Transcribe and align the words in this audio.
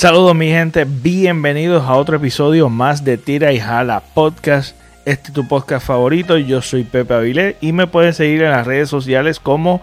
Saludos 0.00 0.34
mi 0.34 0.46
gente, 0.46 0.86
bienvenidos 0.86 1.84
a 1.84 1.94
otro 1.94 2.16
episodio 2.16 2.70
más 2.70 3.04
de 3.04 3.18
Tira 3.18 3.52
y 3.52 3.60
Jala 3.60 4.02
Podcast. 4.14 4.74
Este 5.04 5.28
es 5.28 5.34
tu 5.34 5.46
podcast 5.46 5.86
favorito, 5.86 6.38
yo 6.38 6.62
soy 6.62 6.84
Pepe 6.84 7.12
Avilés 7.12 7.56
y 7.60 7.72
me 7.72 7.86
puedes 7.86 8.16
seguir 8.16 8.40
en 8.40 8.50
las 8.50 8.66
redes 8.66 8.88
sociales 8.88 9.38
como 9.38 9.82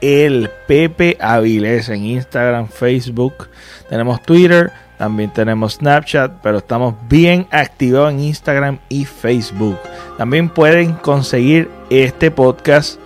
el 0.00 0.50
Pepe 0.66 1.16
Avilés 1.20 1.90
en 1.90 2.04
Instagram, 2.04 2.66
Facebook, 2.66 3.50
tenemos 3.88 4.20
Twitter, 4.22 4.72
también 4.98 5.32
tenemos 5.32 5.74
Snapchat, 5.74 6.40
pero 6.42 6.58
estamos 6.58 6.96
bien 7.08 7.46
activados 7.52 8.10
en 8.14 8.18
Instagram 8.18 8.80
y 8.88 9.04
Facebook. 9.04 9.78
También 10.18 10.48
pueden 10.48 10.94
conseguir 10.94 11.70
este 11.88 12.32
podcast 12.32 12.98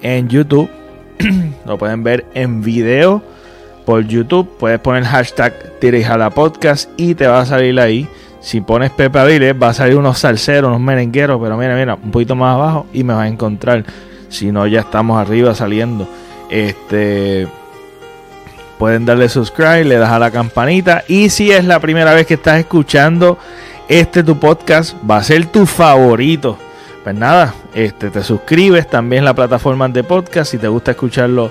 en 0.00 0.30
YouTube, 0.30 0.70
lo 1.66 1.76
pueden 1.76 2.02
ver 2.02 2.24
en 2.32 2.62
video 2.62 3.22
por 3.88 4.06
YouTube. 4.06 4.46
Puedes 4.58 4.78
poner 4.80 5.02
hashtag 5.02 5.54
Tirijala 5.80 6.28
Podcast 6.28 6.90
y 6.98 7.14
te 7.14 7.26
va 7.26 7.40
a 7.40 7.46
salir 7.46 7.80
ahí. 7.80 8.06
Si 8.38 8.60
pones 8.60 8.90
Pepe 8.90 9.18
Aviles, 9.18 9.54
va 9.54 9.70
a 9.70 9.72
salir 9.72 9.96
unos 9.96 10.18
salseros, 10.18 10.68
unos 10.68 10.82
merengueros, 10.82 11.40
pero 11.42 11.56
mira, 11.56 11.74
mira, 11.74 11.94
un 11.94 12.10
poquito 12.10 12.36
más 12.36 12.54
abajo 12.54 12.84
y 12.92 13.02
me 13.02 13.14
va 13.14 13.22
a 13.22 13.28
encontrar. 13.28 13.86
Si 14.28 14.52
no, 14.52 14.66
ya 14.66 14.80
estamos 14.80 15.18
arriba 15.18 15.54
saliendo. 15.54 16.06
Este. 16.50 17.48
Pueden 18.78 19.06
darle 19.06 19.30
subscribe, 19.30 19.86
le 19.86 19.96
das 19.96 20.10
a 20.10 20.18
la 20.18 20.30
campanita. 20.30 21.02
Y 21.08 21.30
si 21.30 21.50
es 21.50 21.64
la 21.64 21.80
primera 21.80 22.12
vez 22.12 22.26
que 22.26 22.34
estás 22.34 22.58
escuchando 22.58 23.38
este 23.88 24.22
tu 24.22 24.38
podcast, 24.38 24.96
va 25.10 25.16
a 25.16 25.22
ser 25.22 25.46
tu 25.46 25.64
favorito. 25.64 26.58
Pues 27.04 27.16
nada, 27.16 27.54
este, 27.74 28.10
te 28.10 28.22
suscribes 28.22 28.86
también 28.86 29.20
en 29.20 29.24
la 29.24 29.34
plataforma 29.34 29.88
de 29.88 30.04
podcast 30.04 30.50
si 30.50 30.58
te 30.58 30.68
gusta 30.68 30.90
escucharlo 30.90 31.50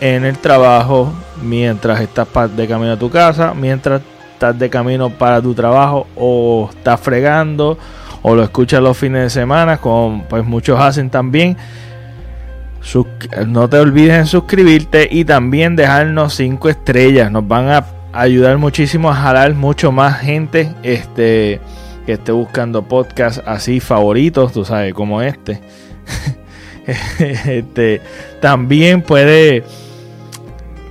en 0.00 0.24
el 0.24 0.38
trabajo, 0.38 1.12
mientras 1.42 2.00
estás 2.00 2.28
de 2.56 2.66
camino 2.66 2.92
a 2.92 2.98
tu 2.98 3.10
casa, 3.10 3.54
mientras 3.54 4.02
estás 4.32 4.58
de 4.58 4.68
camino 4.68 5.10
para 5.10 5.40
tu 5.40 5.54
trabajo 5.54 6.06
o 6.14 6.68
estás 6.70 7.00
fregando 7.00 7.78
o 8.22 8.34
lo 8.34 8.42
escuchas 8.42 8.82
los 8.82 8.96
fines 8.96 9.22
de 9.22 9.30
semana, 9.30 9.78
como 9.78 10.24
pues 10.28 10.44
muchos 10.44 10.78
hacen 10.80 11.10
también. 11.10 11.56
No 13.46 13.68
te 13.68 13.78
olvides 13.78 14.14
en 14.14 14.26
suscribirte 14.26 15.08
y 15.10 15.24
también 15.24 15.74
dejarnos 15.74 16.34
5 16.34 16.68
estrellas. 16.68 17.30
Nos 17.32 17.46
van 17.46 17.68
a 17.68 17.84
ayudar 18.12 18.58
muchísimo 18.58 19.10
a 19.10 19.14
jalar 19.14 19.54
mucho 19.54 19.90
más 19.90 20.20
gente 20.20 20.72
este, 20.82 21.60
que 22.04 22.12
esté 22.12 22.32
buscando 22.32 22.82
podcasts 22.82 23.42
así 23.44 23.80
favoritos, 23.80 24.52
tú 24.52 24.64
sabes, 24.64 24.94
como 24.94 25.20
este. 25.22 25.60
este 27.18 28.00
también 28.40 29.02
puede 29.02 29.64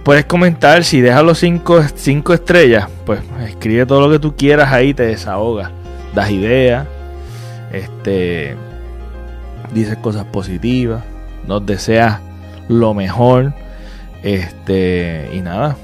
Puedes 0.05 0.25
comentar, 0.25 0.83
si 0.83 1.01
dejas 1.01 1.23
los 1.23 1.39
5 1.39 1.81
cinco, 1.95 2.33
estrellas, 2.35 2.87
pues 3.07 3.21
escribe 3.47 3.87
todo 3.87 4.01
lo 4.01 4.11
que 4.11 4.19
tú 4.19 4.35
quieras 4.35 4.71
ahí, 4.71 4.93
te 4.93 5.01
desahogas, 5.01 5.71
das 6.13 6.29
ideas, 6.29 6.85
este, 7.73 8.55
dices 9.73 9.97
cosas 9.97 10.25
positivas, 10.25 11.03
nos 11.47 11.65
deseas 11.65 12.19
lo 12.69 12.93
mejor, 12.93 13.53
este, 14.21 15.31
y 15.33 15.41
nada, 15.41 15.75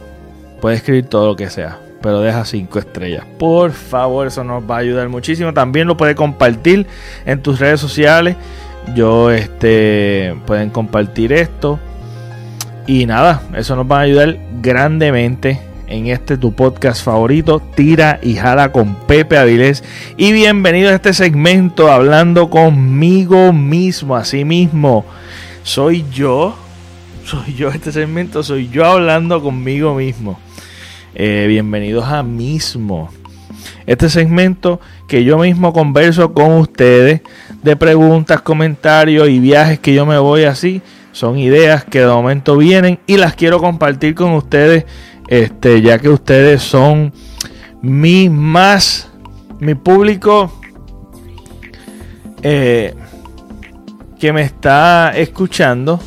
puedes 0.62 0.82
escribir 0.82 1.08
todo 1.08 1.26
lo 1.26 1.36
que 1.36 1.50
sea, 1.50 1.80
pero 2.04 2.22
deja 2.22 2.46
5 2.46 2.78
estrellas. 2.78 3.26
Por 3.40 3.72
favor, 3.72 4.28
eso 4.28 4.44
nos 4.44 4.62
va 4.70 4.76
a 4.76 4.80
ayudar 4.82 5.10
muchísimo. 5.10 5.52
También 5.52 5.88
lo 5.88 5.98
puedes 5.98 6.16
compartir 6.16 6.86
en 7.26 7.42
tus 7.42 7.60
redes 7.60 7.80
sociales. 7.80 8.36
Yo, 8.94 9.32
este, 9.32 10.36
pueden 10.46 10.70
compartir 10.70 11.34
esto 11.34 11.80
y 12.88 13.06
nada, 13.06 13.44
eso 13.56 13.76
nos 13.76 13.90
va 13.90 14.00
a 14.00 14.02
ayudar 14.02 14.38
grandemente 14.62 15.60
en 15.88 16.08
este 16.08 16.38
tu 16.38 16.54
podcast 16.54 17.04
favorito, 17.04 17.62
Tira 17.76 18.20
y 18.22 18.36
Jala 18.36 18.72
con 18.72 18.96
Pepe 18.96 19.38
Avilés. 19.38 19.84
Y 20.18 20.32
bienvenido 20.32 20.90
a 20.90 20.96
este 20.96 21.14
segmento 21.14 21.92
hablando 21.92 22.50
conmigo 22.50 23.52
mismo, 23.54 24.16
así 24.16 24.46
mismo. 24.46 25.06
Soy 25.64 26.06
yo, 26.12 26.56
soy 27.26 27.54
yo, 27.54 27.70
este 27.70 27.92
segmento 27.92 28.42
soy 28.42 28.70
yo 28.70 28.86
hablando 28.86 29.42
conmigo 29.42 29.94
mismo. 29.94 30.40
Eh, 31.14 31.46
bienvenidos 31.48 32.06
a 32.06 32.24
mismo. 32.24 33.10
Este 33.86 34.10
segmento 34.10 34.80
que 35.08 35.24
yo 35.24 35.38
mismo 35.38 35.74
converso 35.74 36.34
con 36.34 36.54
ustedes 36.54 37.22
de 37.62 37.76
preguntas, 37.76 38.42
comentarios 38.42 39.30
y 39.30 39.40
viajes 39.40 39.80
que 39.80 39.94
yo 39.94 40.06
me 40.06 40.18
voy 40.18 40.46
así 40.46 40.82
son 41.12 41.38
ideas 41.38 41.84
que 41.84 42.00
de 42.00 42.08
momento 42.08 42.58
vienen 42.58 43.00
y 43.08 43.18
las 43.18 43.36
quiero 43.36 43.60
compartir 43.60 44.16
con 44.16 44.32
ustedes, 44.34 44.86
este, 45.28 45.82
ya 45.82 46.00
que 46.00 46.10
ustedes 46.10 46.62
son 46.62 47.14
mi 47.82 48.30
más, 48.30 49.10
mi 49.60 49.76
público 49.76 50.52
eh, 52.44 52.96
que 54.20 54.34
me 54.34 54.42
está 54.42 55.12
escuchando. 55.16 56.00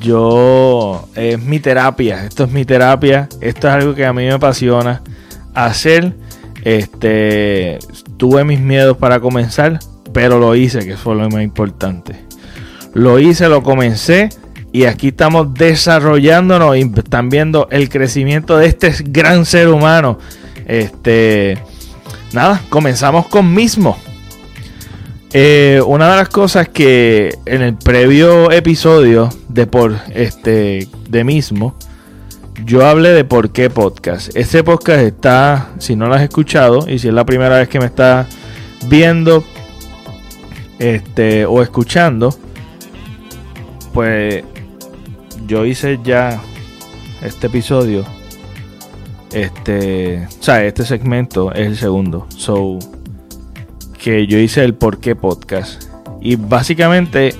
Yo, 0.00 1.06
es 1.14 1.38
mi 1.40 1.60
terapia, 1.60 2.24
esto 2.24 2.44
es 2.44 2.50
mi 2.50 2.64
terapia, 2.64 3.28
esto 3.40 3.68
es 3.68 3.74
algo 3.74 3.94
que 3.94 4.04
a 4.04 4.12
mí 4.12 4.24
me 4.24 4.32
apasiona 4.32 5.02
hacer. 5.54 6.14
Este, 6.64 7.78
tuve 8.16 8.44
mis 8.44 8.60
miedos 8.60 8.96
para 8.96 9.20
comenzar, 9.20 9.78
pero 10.12 10.38
lo 10.38 10.54
hice, 10.54 10.84
que 10.84 10.96
fue 10.96 11.14
lo 11.14 11.28
más 11.28 11.42
importante. 11.42 12.23
Lo 12.94 13.18
hice, 13.18 13.48
lo 13.48 13.62
comencé 13.62 14.28
y 14.72 14.84
aquí 14.84 15.08
estamos 15.08 15.52
desarrollándonos 15.54 16.76
y 16.76 16.80
están 16.96 17.28
viendo 17.28 17.68
el 17.70 17.88
crecimiento 17.88 18.56
de 18.56 18.66
este 18.66 18.94
gran 19.04 19.44
ser 19.44 19.68
humano. 19.68 20.18
Este, 20.66 21.58
nada, 22.32 22.62
comenzamos 22.68 23.26
con 23.26 23.52
mismo. 23.52 23.98
Eh, 25.32 25.82
una 25.84 26.08
de 26.10 26.16
las 26.16 26.28
cosas 26.28 26.68
que 26.68 27.36
en 27.44 27.62
el 27.62 27.74
previo 27.74 28.52
episodio 28.52 29.30
de 29.48 29.66
por 29.66 29.96
este 30.14 30.86
de 31.08 31.24
mismo 31.24 31.74
yo 32.64 32.86
hablé 32.86 33.10
de 33.10 33.24
por 33.24 33.50
qué 33.50 33.70
podcast. 33.70 34.36
Este 34.36 34.62
podcast 34.62 35.00
está, 35.00 35.70
si 35.78 35.96
no 35.96 36.06
lo 36.06 36.14
has 36.14 36.22
escuchado 36.22 36.88
y 36.88 36.98
si 36.98 37.08
es 37.08 37.14
la 37.14 37.24
primera 37.24 37.58
vez 37.58 37.68
que 37.68 37.80
me 37.80 37.86
estás 37.86 38.28
viendo 38.86 39.44
este 40.78 41.46
o 41.46 41.62
escuchando, 41.62 42.36
pues 43.94 44.44
yo 45.46 45.64
hice 45.64 46.00
ya 46.02 46.42
este 47.22 47.46
episodio. 47.46 48.04
Este, 49.32 50.26
o 50.26 50.42
sea, 50.42 50.64
este 50.64 50.84
segmento 50.84 51.52
es 51.52 51.66
el 51.66 51.76
segundo. 51.76 52.26
So, 52.36 52.78
que 53.98 54.26
yo 54.26 54.38
hice 54.38 54.64
el 54.64 54.74
por 54.74 54.98
qué 54.98 55.14
podcast. 55.14 55.84
Y 56.20 56.36
básicamente 56.36 57.34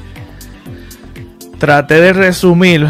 traté 1.59 2.01
de 2.01 2.13
resumir 2.13 2.89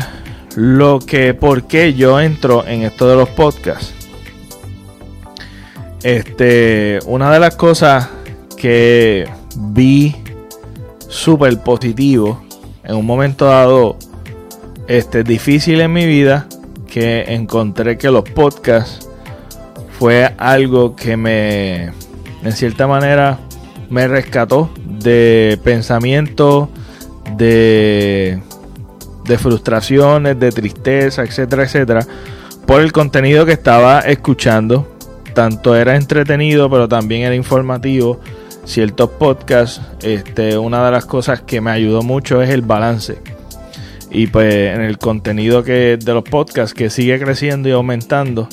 lo 0.56 1.00
que, 1.00 1.34
por 1.34 1.64
qué 1.64 1.94
yo 1.94 2.20
entro 2.20 2.66
en 2.66 2.82
esto 2.82 3.08
de 3.08 3.16
los 3.16 3.28
podcasts. 3.30 3.94
Este, 6.02 6.98
una 7.06 7.32
de 7.32 7.40
las 7.40 7.56
cosas 7.56 8.10
que 8.58 9.26
vi 9.56 10.14
súper 11.08 11.62
positivo 11.62 12.42
en 12.84 12.96
un 12.96 13.06
momento 13.06 13.46
dado 13.46 13.96
este, 14.88 15.24
difícil 15.24 15.80
en 15.80 15.92
mi 15.92 16.06
vida 16.06 16.46
que 16.86 17.24
encontré 17.34 17.98
que 17.98 18.10
los 18.10 18.22
podcasts 18.22 19.08
fue 19.98 20.34
algo 20.38 20.94
que 20.94 21.16
me, 21.16 21.84
en 22.42 22.52
cierta 22.52 22.86
manera, 22.86 23.38
me 23.90 24.06
rescató 24.06 24.70
de 24.86 25.58
pensamientos, 25.64 26.68
de, 27.36 28.40
de 29.24 29.38
frustraciones, 29.38 30.38
de 30.38 30.50
tristeza, 30.50 31.22
etcétera, 31.22 31.64
etcétera, 31.64 32.06
por 32.66 32.80
el 32.80 32.92
contenido 32.92 33.46
que 33.46 33.52
estaba 33.52 34.00
escuchando. 34.00 34.90
Tanto 35.34 35.74
era 35.74 35.96
entretenido, 35.96 36.70
pero 36.70 36.86
también 36.86 37.22
era 37.22 37.34
informativo 37.34 38.20
ciertos 38.64 39.10
podcasts, 39.10 39.80
este, 40.02 40.58
una 40.58 40.84
de 40.84 40.90
las 40.90 41.04
cosas 41.04 41.42
que 41.42 41.60
me 41.60 41.70
ayudó 41.70 42.02
mucho 42.02 42.42
es 42.42 42.50
el 42.50 42.62
balance. 42.62 43.18
Y 44.10 44.28
pues 44.28 44.54
en 44.74 44.80
el 44.80 44.98
contenido 44.98 45.62
que, 45.62 45.96
de 45.96 46.14
los 46.14 46.24
podcasts 46.24 46.74
que 46.74 46.90
sigue 46.90 47.18
creciendo 47.18 47.68
y 47.68 47.72
aumentando, 47.72 48.48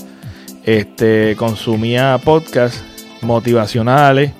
este, 0.64 1.36
consumía 1.36 2.20
podcasts 2.24 2.84
motivacionales, 3.22 4.32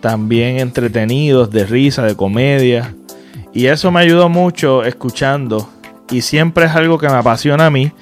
también 0.00 0.58
entretenidos, 0.58 1.50
de 1.50 1.66
risa, 1.66 2.02
de 2.04 2.16
comedia. 2.16 2.94
Y 3.52 3.66
eso 3.66 3.90
me 3.90 4.00
ayudó 4.00 4.28
mucho 4.28 4.82
escuchando. 4.84 5.68
Y 6.10 6.22
siempre 6.22 6.66
es 6.66 6.72
algo 6.72 6.98
que 6.98 7.08
me 7.08 7.14
apasiona 7.14 7.66
a 7.66 7.70
mí, 7.70 7.92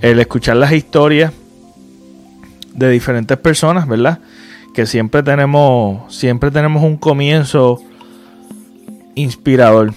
el 0.00 0.20
escuchar 0.20 0.56
las 0.56 0.72
historias 0.72 1.32
de 2.74 2.90
diferentes 2.90 3.36
personas, 3.38 3.86
¿verdad? 3.86 4.18
Que 4.74 4.86
siempre 4.86 5.22
tenemos, 5.22 6.14
siempre 6.14 6.50
tenemos 6.50 6.82
un 6.82 6.96
comienzo 6.96 7.80
inspirador. 9.14 9.94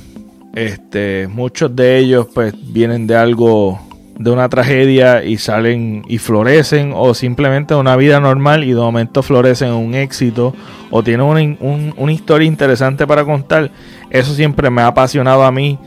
Este, 0.53 1.27
muchos 1.27 1.75
de 1.75 1.97
ellos 1.97 2.27
pues 2.33 2.53
vienen 2.71 3.07
de 3.07 3.15
algo 3.15 3.79
de 4.17 4.31
una 4.31 4.49
tragedia 4.49 5.23
y 5.23 5.37
salen 5.37 6.03
y 6.07 6.17
florecen 6.17 6.91
o 6.95 7.13
simplemente 7.13 7.75
una 7.75 7.95
vida 7.95 8.19
normal 8.19 8.63
y 8.63 8.69
de 8.69 8.79
momento 8.79 9.21
florecen 9.21 9.69
en 9.69 9.75
un 9.75 9.93
éxito 9.93 10.55
o 10.89 11.03
tienen 11.03 11.57
una, 11.59 12.11
historia 12.11 12.47
interesante 12.47 13.05
para 13.05 13.25
contar. 13.25 13.71
Eso 14.09 14.33
siempre 14.33 14.69
me 14.69 14.81
ha 14.81 14.87
apasionado 14.87 15.43
a 15.43 15.51
mí 15.51 15.77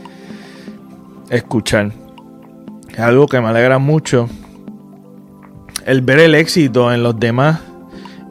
escuchar. 1.29 1.91
Es 2.89 2.99
algo 2.99 3.27
que 3.27 3.39
me 3.39 3.47
alegra 3.47 3.79
mucho. 3.79 4.29
El 5.85 6.01
ver 6.01 6.19
el 6.19 6.35
éxito 6.35 6.93
en 6.93 7.03
los 7.03 7.19
demás 7.19 7.59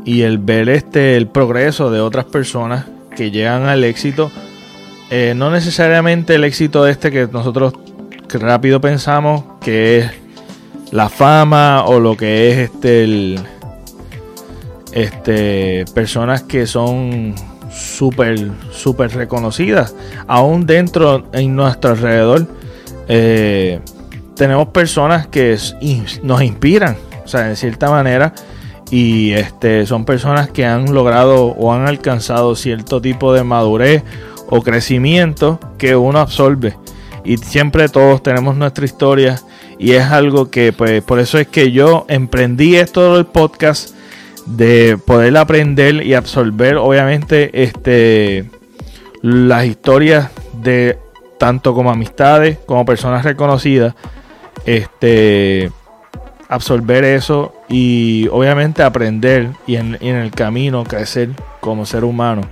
y 0.05 0.23
el 0.23 0.39
ver 0.39 0.69
este 0.69 1.17
el 1.17 1.27
progreso 1.27 1.91
de 1.91 2.01
otras 2.01 2.25
personas 2.25 2.87
que 3.17 3.31
llegan 3.31 3.65
al 3.65 3.85
éxito. 3.85 4.31
Eh, 5.11 5.35
no 5.37 5.51
necesariamente 5.51 6.37
el 6.37 6.45
éxito 6.45 6.87
este 6.87 7.11
que 7.11 7.27
nosotros 7.33 7.75
rápido 8.39 8.81
pensamos 8.81 9.43
que 9.61 9.99
es 9.99 10.11
la 10.93 11.09
fama 11.09 11.85
o 11.85 11.99
lo 11.99 12.17
que 12.17 12.51
es 12.51 12.59
este 12.71 13.05
el, 13.05 13.41
este 14.93 15.85
personas 15.95 16.43
que 16.43 16.67
son 16.67 17.35
súper 17.71 18.51
súper 18.73 19.13
reconocidas 19.15 19.95
aún 20.27 20.67
dentro 20.67 21.29
en 21.33 21.55
nuestro 21.55 21.91
alrededor 21.91 22.47
eh, 23.09 23.81
tenemos 24.37 24.69
personas 24.69 25.27
que 25.27 25.57
nos 26.23 26.43
inspiran 26.43 26.97
o 27.25 27.29
sea 27.29 27.43
de 27.43 27.57
cierta 27.57 27.91
manera 27.91 28.33
y 28.91 29.33
este 29.33 29.87
son 29.87 30.05
personas 30.05 30.51
que 30.51 30.67
han 30.67 30.93
logrado 30.93 31.47
o 31.47 31.73
han 31.73 31.87
alcanzado 31.87 32.57
cierto 32.57 33.01
tipo 33.01 33.33
de 33.33 33.45
madurez 33.45 34.03
o 34.49 34.63
crecimiento 34.63 35.61
que 35.79 35.95
uno 35.95 36.19
absorbe. 36.19 36.77
Y 37.25 37.37
siempre 37.37 37.89
todos 37.89 38.23
tenemos 38.23 38.57
nuestra 38.57 38.85
historia 38.85 39.41
y 39.79 39.93
es 39.93 40.05
algo 40.07 40.51
que 40.51 40.73
pues 40.73 41.03
por 41.03 41.21
eso 41.21 41.39
es 41.39 41.47
que 41.47 41.71
yo 41.71 42.05
emprendí 42.09 42.77
esto 42.77 43.15
del 43.15 43.27
podcast 43.27 43.95
de 44.47 44.99
poder 45.05 45.37
aprender 45.37 46.05
y 46.05 46.15
absorber 46.15 46.77
obviamente 46.77 47.63
este 47.63 48.51
las 49.23 49.67
historias 49.67 50.31
de 50.55 50.99
tanto 51.39 51.75
como 51.75 51.91
amistades 51.91 52.59
como 52.67 52.85
personas 52.85 53.25
reconocidas 53.25 53.95
este 54.65 55.71
absorber 56.51 57.05
eso 57.05 57.55
y 57.69 58.27
obviamente 58.33 58.83
aprender 58.83 59.51
y 59.69 59.77
en, 59.77 59.97
el 60.03 60.33
camino 60.33 60.83
crecer 60.83 61.31
como 61.61 61.87
ser 61.87 62.03
humano 62.03 62.43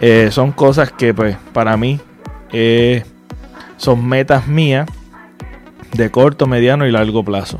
eh, 0.00 0.28
son 0.30 0.52
cosas 0.52 0.92
que 0.92 1.12
pues 1.12 1.36
para 1.52 1.76
mí 1.76 2.00
eh, 2.52 3.04
son 3.76 4.06
metas 4.06 4.46
mías 4.46 4.88
de 5.92 6.10
corto, 6.10 6.46
mediano 6.46 6.86
y 6.86 6.92
largo 6.92 7.24
plazo. 7.24 7.58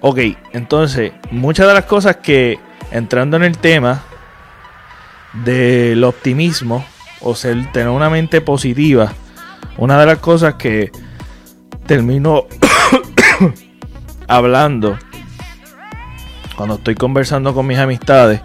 Ok, 0.00 0.18
entonces, 0.52 1.12
muchas 1.30 1.68
de 1.68 1.74
las 1.74 1.84
cosas 1.84 2.16
que, 2.16 2.58
entrando 2.90 3.36
en 3.36 3.44
el 3.44 3.58
tema 3.58 4.02
del 5.44 6.02
optimismo, 6.02 6.84
o 7.20 7.36
ser, 7.36 7.70
tener 7.72 7.90
una 7.90 8.10
mente 8.10 8.40
positiva, 8.40 9.12
una 9.78 10.00
de 10.00 10.06
las 10.06 10.18
cosas 10.18 10.54
que 10.54 10.90
termino 11.86 12.46
hablando 14.32 14.98
cuando 16.56 16.76
estoy 16.76 16.94
conversando 16.94 17.54
con 17.54 17.66
mis 17.66 17.78
amistades, 17.78 18.40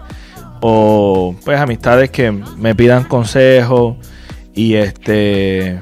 o 0.60 1.34
pues 1.44 1.58
amistades 1.58 2.10
que 2.10 2.32
me 2.32 2.74
pidan 2.74 3.04
consejos 3.04 3.96
y 4.54 4.74
este 4.74 5.80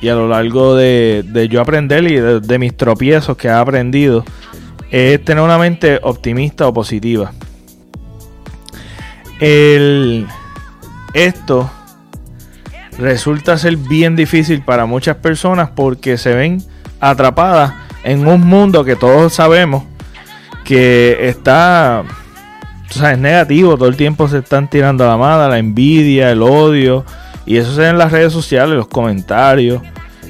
y 0.00 0.08
a 0.08 0.14
lo 0.14 0.28
largo 0.28 0.74
de, 0.74 1.48
yo 1.50 1.60
aprender 1.60 2.04
y 2.04 2.16
de, 2.16 2.58
mis 2.58 2.76
tropiezos 2.76 3.36
que 3.36 3.48
he 3.48 3.50
aprendido, 3.50 4.24
es 4.90 5.24
tener 5.24 5.42
una 5.42 5.58
mente 5.58 6.00
optimista 6.02 6.68
o 6.68 6.74
positiva. 6.74 7.32
El, 9.40 10.26
esto 11.14 11.70
resulta 12.98 13.56
ser 13.56 13.76
bien 13.76 14.16
difícil 14.16 14.62
para 14.62 14.86
muchas 14.86 15.16
personas 15.16 15.70
porque 15.70 16.18
se 16.18 16.34
ven 16.34 16.62
atrapadas 17.00 17.85
en 18.06 18.26
un 18.26 18.40
mundo 18.40 18.84
que 18.84 18.96
todos 18.96 19.34
sabemos 19.34 19.84
que 20.64 21.28
está 21.28 22.04
o 22.88 22.92
sea, 22.94 23.12
es 23.12 23.18
negativo, 23.18 23.76
todo 23.76 23.88
el 23.88 23.96
tiempo 23.96 24.28
se 24.28 24.38
están 24.38 24.70
tirando 24.70 25.06
la 25.06 25.16
mala, 25.16 25.48
la 25.48 25.58
envidia, 25.58 26.30
el 26.30 26.42
odio, 26.42 27.04
y 27.44 27.56
eso 27.56 27.74
se 27.74 27.80
ve 27.82 27.88
en 27.88 27.98
las 27.98 28.12
redes 28.12 28.32
sociales, 28.32 28.76
los 28.76 28.86
comentarios, 28.86 29.82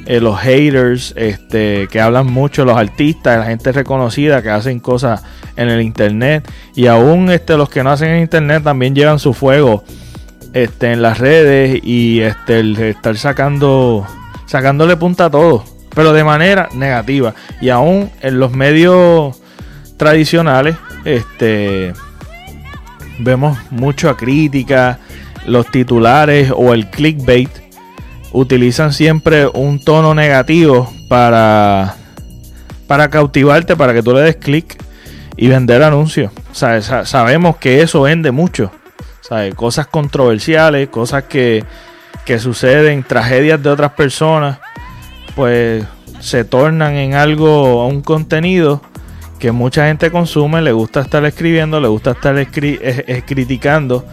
eh, 0.07 0.21
los 0.21 0.39
haters, 0.39 1.13
este, 1.17 1.87
que 1.91 2.01
hablan 2.01 2.27
mucho, 2.27 2.65
los 2.65 2.77
artistas, 2.77 3.39
la 3.39 3.45
gente 3.45 3.73
reconocida 3.73 4.43
que 4.43 4.51
hacen 4.51 4.81
cosas 4.81 5.23
en 5.57 5.69
el 5.69 5.83
internet. 5.83 6.51
Y 6.75 6.87
aún 6.87 7.31
este, 7.31 7.57
los 7.57 7.69
que 7.69 7.83
no 7.83 7.91
hacen 7.91 8.09
en 8.11 8.23
internet 8.23 8.63
también 8.63 8.95
llevan 8.95 9.19
su 9.19 9.35
fuego 9.35 9.85
este, 10.55 10.93
en 10.93 11.03
las 11.03 11.19
redes 11.19 11.81
y 11.83 12.21
este, 12.21 12.61
el 12.61 12.79
estar 12.79 13.17
sacando, 13.17 14.07
sacándole 14.47 14.97
punta 14.97 15.27
a 15.27 15.31
todo, 15.31 15.65
pero 15.97 16.13
de 16.13 16.23
manera 16.25 16.69
negativa. 16.75 17.35
Y 17.59 17.71
aún 17.71 18.13
en 18.21 18.39
los 18.39 18.53
medios 18.53 19.41
tradicionales, 19.97 20.77
este, 21.07 21.95
vemos 23.19 23.59
mucha 23.71 24.15
crítica 24.15 24.99
los 25.47 25.71
titulares 25.71 26.53
o 26.55 26.75
el 26.75 26.91
clickbait 26.91 27.49
utilizan 28.33 28.93
siempre 28.93 29.47
un 29.47 29.83
tono 29.83 30.15
negativo 30.15 30.93
para, 31.09 31.97
para 32.87 33.09
cautivarte, 33.09 33.75
para 33.75 33.95
que 33.95 34.03
tú 34.03 34.13
le 34.13 34.21
des 34.21 34.37
clic 34.37 34.77
y 35.35 35.49
vender 35.49 35.83
anuncios. 35.83 36.31
sabemos 36.53 37.57
que 37.57 37.81
eso 37.81 38.03
vende 38.03 38.33
mucho. 38.33 38.71
Cosas 39.55 39.87
controversiales, 39.87 40.91
cosas 40.91 41.25
que, 41.25 41.65
que 42.27 42.39
suceden, 42.39 43.03
tragedias 43.03 43.63
de 43.63 43.71
otras 43.71 43.93
personas, 43.93 44.59
pues 45.37 45.85
se 46.19 46.45
tornan 46.45 46.95
en 46.95 47.15
algo, 47.15 47.87
un 47.87 48.01
contenido 48.01 48.83
que 49.39 49.53
mucha 49.53 49.87
gente 49.87 50.11
consume, 50.11 50.63
le 50.63 50.73
gusta 50.73 51.01
estar 51.01 51.25
escribiendo, 51.25 51.79
le 51.79 51.89
gusta 51.89 52.13
estar 52.13 52.35
criticando 52.51 54.05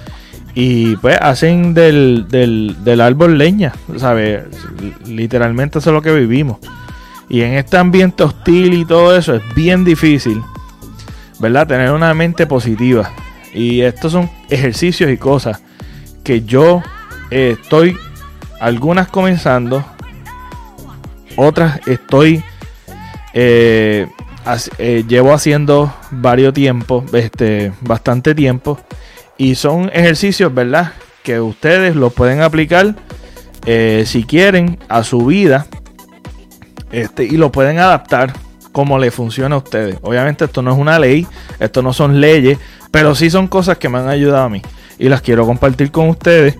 y 0.55 0.95
pues 0.97 1.17
hacen 1.19 1.73
del, 1.73 2.27
del, 2.29 3.01
árbol 3.01 3.37
leña, 3.37 3.73
¿sabes? 3.97 4.43
Literalmente 5.07 5.79
eso 5.79 5.89
es 5.89 5.93
lo 5.93 6.01
que 6.01 6.13
vivimos. 6.13 6.57
Y 7.29 7.41
en 7.41 7.53
este 7.53 7.77
ambiente 7.77 8.23
hostil 8.23 8.73
y 8.73 8.85
todo 8.85 9.15
eso 9.17 9.33
es 9.35 9.41
bien 9.55 9.83
difícil, 9.83 10.41
¿verdad? 11.39 11.67
Tener 11.67 11.91
una 11.91 12.13
mente 12.13 12.45
positiva. 12.45 13.11
Y 13.53 13.81
estos 13.81 14.11
son 14.11 14.29
ejercicios 14.49 15.09
y 15.09 15.17
cosas 15.17 15.61
que 16.23 16.41
yo 16.43 16.83
eh, 17.31 17.57
estoy, 17.59 17.97
algunas 18.59 19.07
comenzando, 19.07 19.83
otras 21.35 21.79
estoy, 21.87 22.43
eh, 23.33 24.07
eh, 24.77 25.03
llevo 25.07 25.33
haciendo 25.33 25.93
varios 26.11 26.53
tiempos, 26.53 27.05
este, 27.13 27.71
bastante 27.81 28.35
tiempo. 28.35 28.79
Y 29.37 29.55
son 29.55 29.89
ejercicios, 29.93 30.53
¿verdad? 30.53 30.93
Que 31.23 31.39
ustedes 31.39 31.95
los 31.95 32.13
pueden 32.13 32.41
aplicar 32.41 32.95
eh, 33.65 34.03
si 34.05 34.23
quieren 34.23 34.79
a 34.89 35.03
su 35.03 35.25
vida. 35.25 35.67
Este, 36.91 37.23
y 37.23 37.37
lo 37.37 37.51
pueden 37.51 37.79
adaptar 37.79 38.33
como 38.71 38.99
le 38.99 39.11
funciona 39.11 39.55
a 39.55 39.59
ustedes. 39.59 39.97
Obviamente 40.01 40.45
esto 40.45 40.61
no 40.61 40.71
es 40.71 40.77
una 40.77 40.99
ley, 40.99 41.27
esto 41.59 41.81
no 41.81 41.93
son 41.93 42.21
leyes, 42.21 42.59
pero 42.91 43.15
sí 43.15 43.29
son 43.29 43.47
cosas 43.47 43.77
que 43.77 43.89
me 43.89 43.99
han 43.99 44.09
ayudado 44.09 44.45
a 44.45 44.49
mí. 44.49 44.61
Y 44.99 45.09
las 45.09 45.21
quiero 45.21 45.45
compartir 45.45 45.91
con 45.91 46.09
ustedes. 46.09 46.57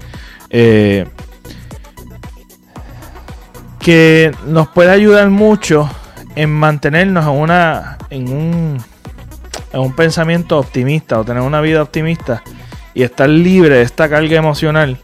Que 3.84 4.32
nos 4.46 4.70
puede 4.70 4.92
ayudar 4.92 5.30
mucho 5.30 5.90
en 6.36 6.50
mantenernos 6.50 7.26
en 7.26 7.32
una 7.32 7.98
en 8.10 8.30
un, 8.30 8.78
en 9.74 9.80
un 9.80 9.96
pensamiento 9.96 10.58
optimista 10.58 11.20
o 11.20 11.26
tener 11.26 11.42
una 11.44 11.62
vida 11.62 11.82
optimista 11.82 12.44
y 12.94 13.04
estar 13.04 13.28
libre 13.28 13.76
de 13.76 13.82
esta 13.82 14.08
carga 14.08 14.38
emocional 14.38 14.98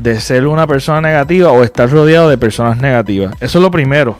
de 0.00 0.20
ser 0.20 0.46
una 0.46 0.66
persona 0.66 1.00
negativa 1.00 1.50
o 1.50 1.62
estar 1.62 1.90
rodeado 1.90 2.28
de 2.28 2.36
personas 2.36 2.78
negativas. 2.78 3.34
Eso 3.40 3.58
es 3.58 3.62
lo 3.62 3.70
primero. 3.70 4.18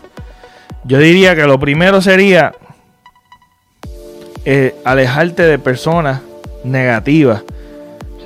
Yo 0.84 0.98
diría 0.98 1.34
que 1.34 1.44
lo 1.44 1.58
primero 1.58 2.00
sería 2.00 2.54
eh, 4.44 4.74
alejarte 4.84 5.42
de 5.42 5.58
personas 5.58 6.20
negativas 6.62 7.42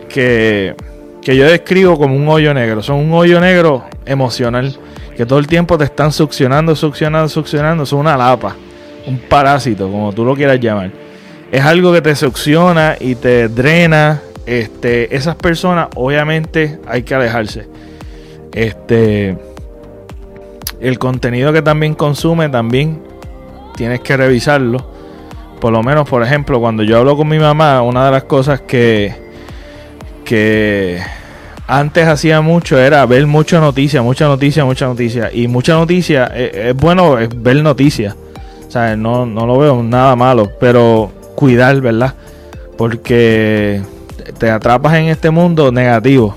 que, 0.08 0.74
que 1.22 1.36
yo 1.36 1.46
describo 1.46 1.98
como 1.98 2.16
un 2.16 2.28
hoyo 2.28 2.52
negro. 2.54 2.82
Son 2.82 2.96
un 2.96 3.12
hoyo 3.12 3.40
negro 3.40 3.84
emocional 4.04 4.78
que 5.18 5.26
todo 5.26 5.40
el 5.40 5.48
tiempo 5.48 5.76
te 5.76 5.82
están 5.82 6.12
succionando, 6.12 6.76
succionando, 6.76 7.28
succionando. 7.28 7.84
Son 7.84 7.98
una 7.98 8.16
lapa, 8.16 8.54
un 9.04 9.18
parásito, 9.18 9.90
como 9.90 10.12
tú 10.12 10.24
lo 10.24 10.36
quieras 10.36 10.60
llamar. 10.60 10.92
Es 11.50 11.64
algo 11.64 11.92
que 11.92 12.00
te 12.00 12.14
succiona 12.14 12.94
y 13.00 13.16
te 13.16 13.48
drena 13.48 14.22
este, 14.46 15.16
esas 15.16 15.34
personas 15.34 15.88
obviamente 15.96 16.78
hay 16.86 17.02
que 17.02 17.16
alejarse. 17.16 17.66
Este, 18.52 19.36
el 20.80 21.00
contenido 21.00 21.52
que 21.52 21.62
también 21.62 21.96
consume 21.96 22.48
también 22.48 23.02
tienes 23.74 23.98
que 23.98 24.16
revisarlo. 24.16 24.88
Por 25.60 25.72
lo 25.72 25.82
menos, 25.82 26.08
por 26.08 26.22
ejemplo, 26.22 26.60
cuando 26.60 26.84
yo 26.84 26.96
hablo 26.96 27.16
con 27.16 27.26
mi 27.26 27.40
mamá, 27.40 27.82
una 27.82 28.04
de 28.04 28.12
las 28.12 28.22
cosas 28.22 28.60
que, 28.60 29.16
que 30.24 31.02
antes 31.68 32.08
hacía 32.08 32.40
mucho 32.40 32.78
era 32.78 33.04
ver 33.04 33.26
mucha 33.26 33.60
noticia, 33.60 34.00
mucha 34.00 34.26
noticia, 34.26 34.64
mucha 34.64 34.86
noticia. 34.86 35.30
Y 35.32 35.46
mucha 35.48 35.74
noticia, 35.74 36.30
eh, 36.34 36.70
es, 36.70 36.74
bueno 36.74 37.16
ver 37.36 37.56
noticias. 37.62 38.16
O 38.66 38.70
sea, 38.70 38.96
no, 38.96 39.26
no 39.26 39.46
lo 39.46 39.58
veo 39.58 39.82
nada 39.82 40.16
malo, 40.16 40.50
pero 40.58 41.12
cuidar, 41.34 41.80
¿verdad? 41.82 42.14
Porque 42.78 43.82
te 44.38 44.50
atrapas 44.50 44.94
en 44.94 45.04
este 45.04 45.30
mundo 45.30 45.70
negativo. 45.70 46.34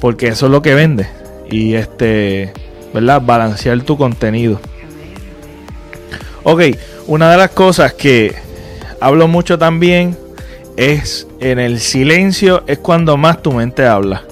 Porque 0.00 0.28
eso 0.28 0.46
es 0.46 0.52
lo 0.52 0.62
que 0.62 0.74
vende. 0.74 1.06
Y 1.50 1.74
este, 1.74 2.54
¿verdad? 2.94 3.20
Balancear 3.20 3.82
tu 3.82 3.98
contenido. 3.98 4.58
Ok, 6.44 6.62
una 7.06 7.30
de 7.30 7.36
las 7.36 7.50
cosas 7.50 7.92
que 7.92 8.34
hablo 9.00 9.28
mucho 9.28 9.58
también 9.58 10.16
es 10.76 11.26
en 11.40 11.58
el 11.58 11.80
silencio 11.80 12.62
es 12.66 12.78
cuando 12.78 13.16
más 13.16 13.42
tu 13.42 13.52
mente 13.52 13.86
habla. 13.86 14.24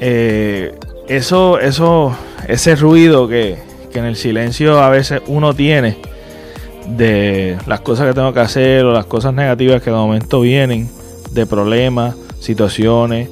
Eh, 0.00 0.74
eso, 1.08 1.58
eso, 1.58 2.16
ese 2.48 2.76
ruido 2.76 3.28
que, 3.28 3.58
que 3.92 3.98
en 3.98 4.04
el 4.04 4.16
silencio 4.16 4.80
a 4.80 4.88
veces 4.88 5.20
uno 5.26 5.54
tiene 5.54 5.98
de 6.96 7.58
las 7.66 7.80
cosas 7.80 8.08
que 8.08 8.14
tengo 8.14 8.32
que 8.32 8.40
hacer 8.40 8.84
o 8.84 8.92
las 8.92 9.06
cosas 9.06 9.34
negativas 9.34 9.82
que 9.82 9.90
de 9.90 9.96
momento 9.96 10.40
vienen, 10.40 10.88
de 11.32 11.46
problemas, 11.46 12.16
situaciones, 12.40 13.28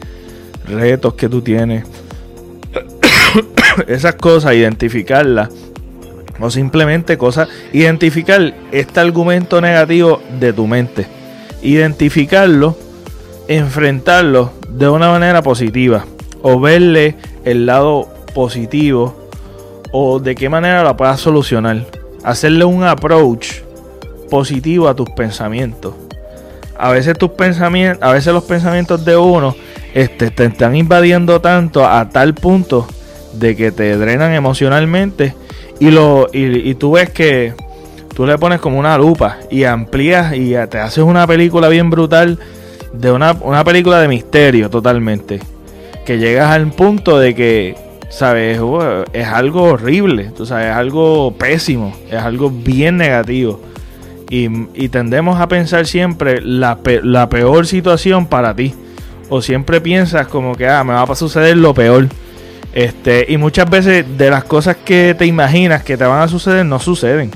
retos 0.66 1.14
que 1.14 1.28
tú 1.28 1.42
tienes. 1.42 1.84
Esas 3.86 4.14
cosas, 4.14 4.54
identificarlas. 4.54 5.50
O 6.40 6.50
simplemente 6.50 7.18
cosas, 7.18 7.48
identificar 7.72 8.54
este 8.70 9.00
argumento 9.00 9.60
negativo 9.60 10.22
de 10.38 10.52
tu 10.52 10.66
mente. 10.68 11.17
Identificarlo, 11.62 12.76
enfrentarlo 13.48 14.52
de 14.68 14.88
una 14.88 15.10
manera 15.10 15.42
positiva. 15.42 16.04
O 16.42 16.60
verle 16.60 17.16
el 17.44 17.66
lado 17.66 18.08
positivo. 18.34 19.16
O 19.92 20.20
de 20.20 20.34
qué 20.34 20.48
manera 20.48 20.84
la 20.84 20.96
puedas 20.96 21.20
solucionar. 21.20 21.86
Hacerle 22.24 22.64
un 22.64 22.84
approach 22.84 23.62
positivo 24.30 24.88
a 24.88 24.94
tus 24.94 25.08
pensamientos. 25.10 25.94
A 26.78 26.90
veces 26.90 27.18
tus 27.18 27.30
a 27.40 28.12
veces 28.12 28.32
los 28.32 28.44
pensamientos 28.44 29.04
de 29.04 29.16
uno 29.16 29.56
este, 29.94 30.30
te 30.30 30.44
están 30.44 30.76
invadiendo 30.76 31.40
tanto 31.40 31.84
a 31.84 32.08
tal 32.08 32.34
punto 32.34 32.86
de 33.32 33.56
que 33.56 33.72
te 33.72 33.96
drenan 33.96 34.32
emocionalmente 34.32 35.34
y, 35.80 35.90
lo, 35.90 36.28
y, 36.32 36.74
tú 36.74 36.92
ves 36.92 37.10
que 37.10 37.54
tú 38.18 38.26
le 38.26 38.36
pones 38.36 38.58
como 38.58 38.80
una 38.80 38.98
lupa 38.98 39.38
y 39.48 39.62
amplías 39.62 40.34
y 40.34 40.50
te 40.68 40.78
haces 40.80 41.04
una 41.04 41.24
película 41.24 41.68
bien 41.68 41.88
brutal 41.88 42.36
de 42.92 43.12
una, 43.12 43.30
una 43.30 43.62
película 43.62 44.00
de 44.00 44.08
misterio 44.08 44.68
totalmente. 44.68 45.38
Que 46.04 46.18
llegas 46.18 46.50
al 46.50 46.72
punto 46.72 47.20
de 47.20 47.36
que, 47.36 47.76
¿sabes? 48.08 48.60
Es 49.12 49.26
algo 49.28 49.62
horrible, 49.62 50.32
tú 50.36 50.46
sabes, 50.46 50.66
es 50.66 50.74
algo 50.74 51.32
pésimo, 51.38 51.94
es 52.10 52.20
algo 52.20 52.50
bien 52.50 52.96
negativo. 52.96 53.62
Y, 54.28 54.48
y 54.74 54.88
tendemos 54.88 55.40
a 55.40 55.46
pensar 55.46 55.86
siempre 55.86 56.40
la, 56.42 56.76
la 57.04 57.28
peor 57.28 57.68
situación 57.68 58.26
para 58.26 58.52
ti 58.52 58.74
o 59.28 59.42
siempre 59.42 59.80
piensas 59.80 60.26
como 60.26 60.56
que 60.56 60.66
ah, 60.66 60.82
me 60.82 60.92
va 60.92 61.04
a 61.04 61.14
suceder 61.14 61.56
lo 61.56 61.72
peor. 61.72 62.08
Este, 62.72 63.26
y 63.28 63.36
muchas 63.36 63.70
veces 63.70 64.18
de 64.18 64.28
las 64.28 64.42
cosas 64.42 64.76
que 64.76 65.14
te 65.16 65.24
imaginas 65.24 65.84
que 65.84 65.96
te 65.96 66.04
van 66.04 66.22
a 66.22 66.26
suceder 66.26 66.66
no 66.66 66.80
suceden. 66.80 67.30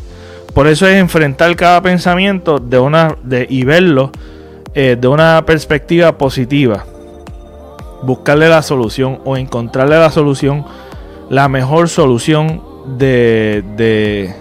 Por 0.54 0.66
eso 0.66 0.86
es 0.86 0.96
enfrentar 0.96 1.54
cada 1.56 1.80
pensamiento 1.80 2.58
de 2.58 2.78
una 2.78 3.16
de, 3.22 3.46
y 3.48 3.64
verlo 3.64 4.10
eh, 4.74 4.96
de 5.00 5.08
una 5.08 5.44
perspectiva 5.46 6.18
positiva. 6.18 6.84
Buscarle 8.02 8.48
la 8.48 8.62
solución 8.62 9.20
o 9.24 9.36
encontrarle 9.36 9.98
la 9.98 10.10
solución, 10.10 10.64
la 11.30 11.48
mejor 11.48 11.88
solución 11.88 12.62
de, 12.98 13.62
de, 13.76 14.34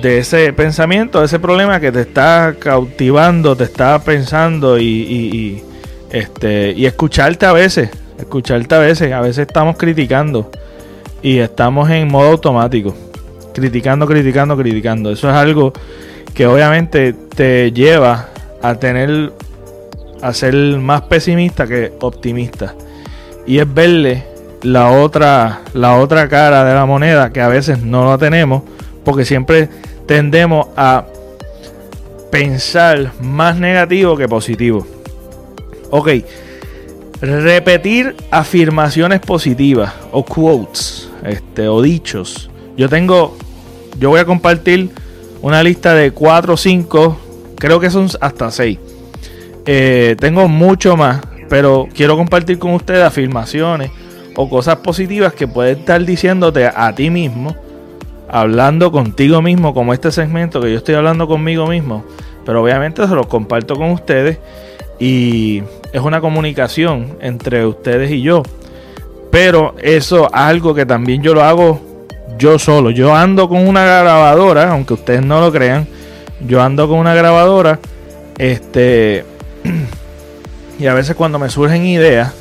de, 0.00 0.18
ese 0.18 0.52
pensamiento, 0.52 1.18
de 1.18 1.26
ese 1.26 1.40
problema 1.40 1.80
que 1.80 1.90
te 1.90 2.02
está 2.02 2.54
cautivando, 2.58 3.56
te 3.56 3.64
está 3.64 3.98
pensando 3.98 4.78
y 4.78 5.62
este, 6.10 6.72
y 6.72 6.86
escucharte 6.86 7.44
a 7.46 7.52
veces, 7.52 7.90
escucharte 8.18 8.74
a 8.74 8.78
veces, 8.78 9.12
a 9.12 9.20
veces 9.20 9.46
estamos 9.46 9.76
criticando 9.76 10.50
y 11.22 11.38
estamos 11.38 11.90
en 11.90 12.08
modo 12.08 12.30
automático, 12.30 12.94
criticando, 13.58 14.06
criticando, 14.06 14.56
criticando. 14.56 15.10
Eso 15.10 15.28
es 15.28 15.34
algo 15.34 15.72
que 16.34 16.46
obviamente 16.46 17.12
te 17.12 17.72
lleva 17.72 18.28
a 18.62 18.74
tener, 18.76 19.32
a 20.22 20.32
ser 20.32 20.54
más 20.54 21.02
pesimista 21.02 21.66
que 21.66 21.92
optimista. 22.00 22.74
Y 23.46 23.58
es 23.58 23.74
verle 23.74 24.24
la 24.62 24.90
otra, 24.90 25.60
la 25.74 25.96
otra 25.96 26.28
cara 26.28 26.64
de 26.64 26.74
la 26.74 26.86
moneda 26.86 27.32
que 27.32 27.40
a 27.40 27.48
veces 27.48 27.80
no 27.82 28.08
la 28.08 28.18
tenemos, 28.18 28.62
porque 29.04 29.24
siempre 29.24 29.68
tendemos 30.06 30.68
a 30.76 31.06
pensar 32.30 33.12
más 33.20 33.58
negativo 33.58 34.16
que 34.16 34.28
positivo. 34.28 34.86
Ok. 35.90 36.08
Repetir 37.20 38.14
afirmaciones 38.30 39.18
positivas 39.20 39.92
o 40.12 40.24
quotes 40.24 41.08
este, 41.24 41.68
o 41.68 41.82
dichos. 41.82 42.48
Yo 42.76 42.88
tengo, 42.88 43.36
yo 43.98 44.10
voy 44.10 44.20
a 44.20 44.24
compartir 44.24 44.90
una 45.42 45.62
lista 45.62 45.94
de 45.94 46.10
4 46.10 46.54
o 46.54 46.56
5, 46.56 47.18
creo 47.56 47.80
que 47.80 47.90
son 47.90 48.08
hasta 48.20 48.50
6. 48.50 48.78
Eh, 49.66 50.16
tengo 50.18 50.48
mucho 50.48 50.96
más, 50.96 51.20
pero 51.48 51.88
quiero 51.94 52.16
compartir 52.16 52.58
con 52.58 52.72
ustedes 52.74 53.02
afirmaciones 53.02 53.90
o 54.36 54.48
cosas 54.48 54.76
positivas 54.76 55.32
que 55.32 55.48
puedes 55.48 55.78
estar 55.78 56.04
diciéndote 56.04 56.66
a 56.66 56.94
ti 56.94 57.10
mismo, 57.10 57.56
hablando 58.28 58.92
contigo 58.92 59.42
mismo, 59.42 59.74
como 59.74 59.92
este 59.92 60.12
segmento 60.12 60.60
que 60.60 60.70
yo 60.70 60.78
estoy 60.78 60.94
hablando 60.94 61.26
conmigo 61.26 61.66
mismo. 61.66 62.04
Pero 62.44 62.62
obviamente 62.62 63.06
se 63.06 63.14
los 63.14 63.26
comparto 63.26 63.74
con 63.74 63.90
ustedes 63.90 64.38
y 64.98 65.62
es 65.92 66.00
una 66.00 66.20
comunicación 66.20 67.16
entre 67.20 67.66
ustedes 67.66 68.10
y 68.10 68.22
yo. 68.22 68.42
Pero 69.30 69.74
eso 69.82 70.26
es 70.26 70.32
algo 70.32 70.74
que 70.74 70.86
también 70.86 71.22
yo 71.22 71.34
lo 71.34 71.42
hago 71.42 71.87
yo 72.38 72.58
solo. 72.58 72.90
Yo 72.90 73.14
ando 73.14 73.48
con 73.48 73.66
una 73.66 73.84
grabadora, 73.84 74.72
aunque 74.72 74.94
ustedes 74.94 75.24
no 75.24 75.40
lo 75.40 75.52
crean. 75.52 75.86
Yo 76.46 76.62
ando 76.62 76.88
con 76.88 76.98
una 76.98 77.14
grabadora. 77.14 77.78
Este. 78.38 79.24
Y 80.80 80.86
a 80.86 80.94
veces 80.94 81.16
cuando 81.16 81.40
me 81.40 81.50
surgen 81.50 81.84
ideas, 81.84 82.32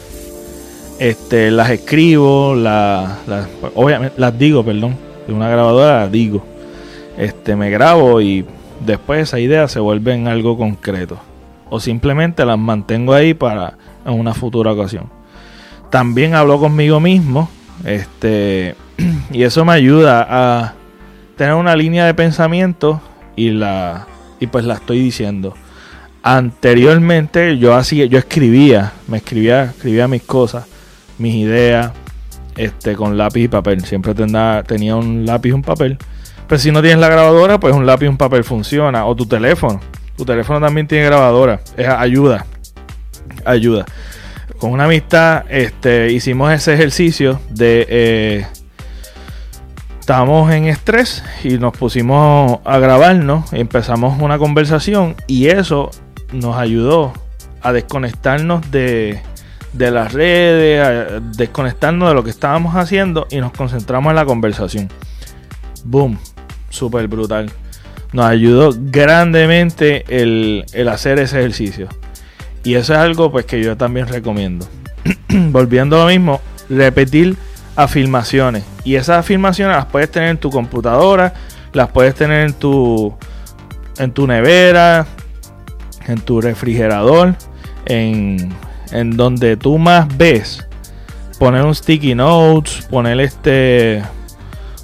este, 1.00 1.50
las 1.50 1.72
escribo, 1.72 2.54
las, 2.54 3.18
obviamente, 3.74 4.13
las 4.20 4.38
digo, 4.38 4.63
perdón. 4.63 4.96
De 5.25 5.34
una 5.34 5.50
grabadora 5.50 6.01
las 6.01 6.12
digo. 6.12 6.46
Este, 7.18 7.56
me 7.56 7.72
grabo 7.72 8.22
y 8.22 8.46
después 8.86 9.22
esa 9.22 9.39
idea 9.39 9.68
se 9.68 9.80
vuelve 9.80 10.13
en 10.13 10.27
algo 10.27 10.56
concreto 10.56 11.18
o 11.70 11.80
simplemente 11.80 12.46
las 12.46 12.58
mantengo 12.58 13.13
ahí 13.13 13.34
para 13.34 13.77
en 14.06 14.13
una 14.13 14.34
futura 14.34 14.72
ocasión. 14.72 15.10
También 15.89 16.36
hablo 16.36 16.60
conmigo 16.60 17.00
mismo, 17.00 17.50
este, 17.86 18.75
y 19.32 19.44
eso 19.44 19.66
me 19.66 19.74
ayuda 19.74 20.25
a 20.30 20.74
tener 21.36 21.54
una 21.54 21.75
línea 21.75 22.06
de 22.06 22.13
pensamiento 22.13 23.01
y 23.36 23.51
la 23.51 24.08
y 24.39 24.48
pues 24.48 24.66
la 24.66 24.75
estoy 24.75 25.00
diciendo. 25.00 25.54
Anteriormente 26.24 27.58
yo 27.58 27.75
hacía, 27.75 28.06
yo 28.06 28.20
escribía, 28.20 28.94
me 29.08 29.18
escribía, 29.18 29.63
escribía 29.66 30.08
mis 30.08 30.24
cosas, 30.24 30.66
mis 31.18 31.36
ideas, 31.36 31.92
este, 32.58 32.96
con 32.96 33.18
lápiz 33.18 33.44
y 33.44 33.48
papel. 33.48 33.86
Siempre 33.86 34.13
tenía, 34.13 34.96
un 34.96 35.25
lápiz 35.25 35.50
y 35.50 35.54
un 35.54 35.62
papel. 35.62 35.98
Pero 36.48 36.60
si 36.60 36.72
no 36.72 36.82
tienes 36.82 37.00
la 37.00 37.10
grabadora, 37.10 37.60
pues 37.60 37.74
un 37.74 37.86
lápiz 37.86 38.06
y 38.06 38.10
un 38.10 38.18
papel 38.18 38.44
funciona. 38.44 39.06
O 39.06 39.16
tu 39.16 39.25
teléfono. 39.25 39.80
Tu 40.18 40.25
teléfono 40.25 40.60
también 40.60 40.88
tiene 40.88 41.06
grabadora. 41.06 41.62
Es 41.77 41.88
ayuda. 41.88 42.46
Ayuda. 43.46 43.86
Con 44.58 44.72
una 44.72 44.86
amistad 44.86 45.46
este, 45.50 46.12
hicimos 46.12 46.51
ese 46.51 46.74
ejercicio 46.74 47.39
de... 47.50 47.86
Eh, 47.89 48.48
estábamos 50.08 50.50
en 50.54 50.68
estrés 50.70 51.22
y 51.44 51.58
nos 51.58 51.76
pusimos 51.76 52.60
a 52.64 52.80
grabarnos. 52.80 53.52
empezamos 53.52 54.22
una 54.22 54.38
conversación 54.38 55.18
y 55.28 55.48
eso 55.48 55.92
nos 56.32 56.56
ayudó 56.56 57.12
a 57.62 57.74
desconectarnos 57.74 58.72
de, 58.72 59.22
de 59.74 59.92
las 59.92 60.14
redes, 60.14 60.82
a 60.82 61.20
desconectarnos 61.20 62.08
de 62.08 62.16
lo 62.16 62.24
que 62.24 62.30
estábamos 62.30 62.78
haciendo 62.78 63.28
y 63.30 63.42
nos 63.42 63.52
concentramos 63.52 64.12
en 64.12 64.16
la 64.16 64.24
conversación. 64.24 64.88
Boom, 65.84 66.18
súper 66.70 67.10
brutal 67.10 67.52
nos 68.14 68.28
ayudó 68.28 68.74
grandemente 68.74 70.06
el, 70.08 70.64
hacer 70.90 71.20
ese 71.20 71.40
ejercicio. 71.40 71.90
Y 72.64 72.76
eso 72.76 72.94
es 72.94 73.00
algo 73.00 73.30
pues 73.30 73.46
que 73.46 73.62
yo 73.62 73.76
también 73.76 74.08
recomiendo. 74.08 74.66
Volviendo 75.30 75.98
a 75.98 76.06
lo 76.06 76.10
mismo, 76.10 76.40
repetir 76.70 77.36
afirmaciones. 77.77 78.65
Y 78.84 78.96
esas 78.96 79.19
afirmaciones 79.19 79.77
las 79.77 79.86
puedes 79.86 80.12
tener 80.12 80.29
en 80.29 80.38
tu 80.38 80.50
computadora, 80.50 81.34
las 81.72 81.89
puedes 81.89 82.15
tener 82.15 82.48
en 82.48 82.53
tu, 82.53 83.15
en 84.00 84.12
tu 84.12 84.27
nevera, 84.27 85.05
en 86.07 86.19
tu 86.19 86.41
refrigerador, 86.41 87.36
en, 87.86 88.51
en 88.91 89.15
donde 89.15 89.55
tú 89.55 89.77
más 89.77 90.05
ves. 90.17 90.67
Poner 91.39 91.63
un 91.63 91.75
sticky 91.75 92.15
notes, 92.15 92.88
poner 92.89 93.22
este, 93.22 94.01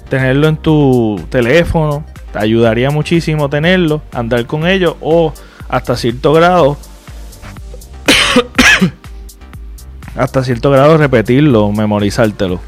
tenerlo 0.08 0.46
en 0.46 0.56
tu 0.56 1.20
teléfono, 1.30 2.04
te 2.32 2.38
ayudaría 2.38 2.90
muchísimo 2.90 3.50
tenerlo, 3.50 4.02
andar 4.12 4.46
con 4.46 4.68
ellos 4.68 4.94
o 5.00 5.32
hasta 5.68 5.96
cierto 5.96 6.32
grado 6.32 6.76
hasta 10.16 10.44
cierto 10.44 10.70
grado 10.70 10.96
repetirlo, 10.96 11.72
memorizártelo. 11.72 12.60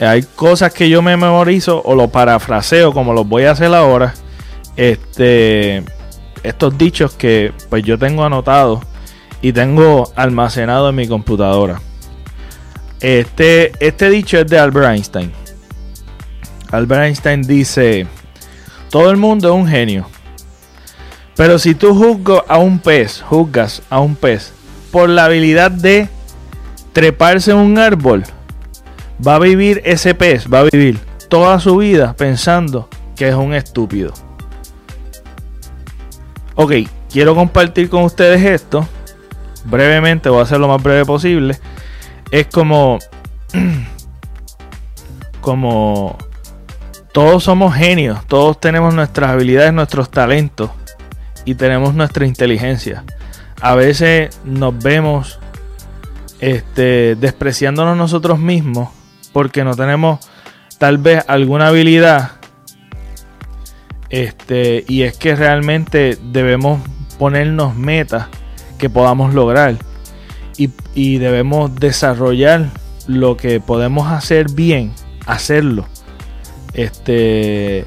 Hay 0.00 0.22
cosas 0.22 0.72
que 0.72 0.88
yo 0.88 1.02
me 1.02 1.16
memorizo 1.16 1.80
o 1.84 1.94
lo 1.94 2.08
parafraseo 2.08 2.92
como 2.92 3.12
los 3.12 3.28
voy 3.28 3.44
a 3.44 3.52
hacer 3.52 3.72
ahora. 3.74 4.14
Este, 4.76 5.84
estos 6.42 6.76
dichos 6.76 7.14
que 7.14 7.52
pues 7.70 7.84
yo 7.84 7.98
tengo 7.98 8.24
anotados 8.24 8.80
y 9.40 9.52
tengo 9.52 10.10
almacenado 10.16 10.88
en 10.88 10.96
mi 10.96 11.06
computadora. 11.06 11.80
Este, 13.00 13.72
este 13.80 14.10
dicho 14.10 14.38
es 14.38 14.46
de 14.46 14.58
Albert 14.58 14.94
Einstein. 14.94 15.32
Albert 16.70 17.04
Einstein 17.04 17.42
dice, 17.42 18.06
todo 18.90 19.10
el 19.10 19.16
mundo 19.16 19.48
es 19.48 19.54
un 19.54 19.68
genio. 19.68 20.06
Pero 21.36 21.58
si 21.58 21.74
tú 21.74 21.94
juzgas 21.94 22.42
a 22.48 22.58
un 22.58 22.78
pez, 22.78 23.20
juzgas 23.20 23.82
a 23.90 24.00
un 24.00 24.16
pez 24.16 24.52
por 24.90 25.08
la 25.08 25.26
habilidad 25.26 25.70
de 25.70 26.08
treparse 26.92 27.50
en 27.50 27.58
un 27.58 27.78
árbol, 27.78 28.24
va 29.26 29.36
a 29.36 29.38
vivir 29.38 29.80
ese 29.84 30.14
pez, 30.14 30.46
va 30.52 30.60
a 30.60 30.64
vivir 30.64 30.98
toda 31.28 31.58
su 31.60 31.78
vida 31.78 32.14
pensando 32.16 32.88
que 33.16 33.28
es 33.28 33.34
un 33.34 33.54
estúpido. 33.54 34.12
Ok, 36.54 36.72
quiero 37.10 37.34
compartir 37.34 37.88
con 37.88 38.02
ustedes 38.04 38.42
esto. 38.42 38.86
Brevemente, 39.64 40.28
voy 40.28 40.40
a 40.40 40.42
hacer 40.42 40.60
lo 40.60 40.68
más 40.68 40.82
breve 40.82 41.04
posible. 41.04 41.58
Es 42.30 42.46
como. 42.46 42.98
como. 45.40 46.18
Todos 47.12 47.44
somos 47.44 47.74
genios, 47.74 48.26
todos 48.26 48.58
tenemos 48.58 48.92
nuestras 48.92 49.30
habilidades, 49.30 49.72
nuestros 49.72 50.10
talentos 50.10 50.70
y 51.44 51.54
tenemos 51.54 51.94
nuestra 51.94 52.26
inteligencia. 52.26 53.04
A 53.60 53.76
veces 53.76 54.40
nos 54.44 54.76
vemos 54.82 55.38
este, 56.40 57.14
despreciándonos 57.14 57.96
nosotros 57.96 58.40
mismos 58.40 58.88
porque 59.34 59.64
no 59.64 59.76
tenemos 59.76 60.20
tal 60.78 60.96
vez 60.96 61.22
alguna 61.28 61.66
habilidad. 61.66 62.30
Este, 64.08 64.84
y 64.88 65.02
es 65.02 65.18
que 65.18 65.36
realmente 65.36 66.16
debemos 66.32 66.80
ponernos 67.18 67.74
metas 67.74 68.28
que 68.78 68.88
podamos 68.88 69.34
lograr 69.34 69.74
y, 70.56 70.70
y 70.94 71.18
debemos 71.18 71.74
desarrollar 71.74 72.70
lo 73.06 73.36
que 73.36 73.60
podemos 73.60 74.10
hacer 74.10 74.50
bien, 74.50 74.94
hacerlo. 75.26 75.86
Este, 76.72 77.84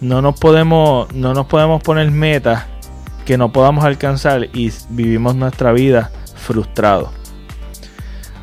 no 0.00 0.22
nos 0.22 0.38
podemos, 0.40 1.12
no 1.12 1.34
nos 1.34 1.46
podemos 1.46 1.80
poner 1.82 2.10
metas 2.10 2.64
que 3.24 3.38
no 3.38 3.52
podamos 3.52 3.84
alcanzar 3.84 4.48
y 4.52 4.72
vivimos 4.88 5.36
nuestra 5.36 5.72
vida 5.72 6.10
frustrados 6.34 7.20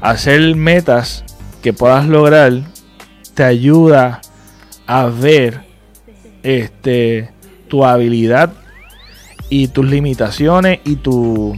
hacer 0.02 0.56
metas 0.56 1.24
que 1.62 1.74
puedas 1.74 2.08
lograr 2.08 2.54
te 3.34 3.44
ayuda 3.44 4.22
a 4.86 5.06
ver 5.06 5.62
este 6.44 7.32
tu 7.68 7.86
habilidad 7.86 8.54
y 9.50 9.68
tus 9.68 9.86
limitaciones 9.86 10.80
y 10.86 10.96
tu 10.96 11.58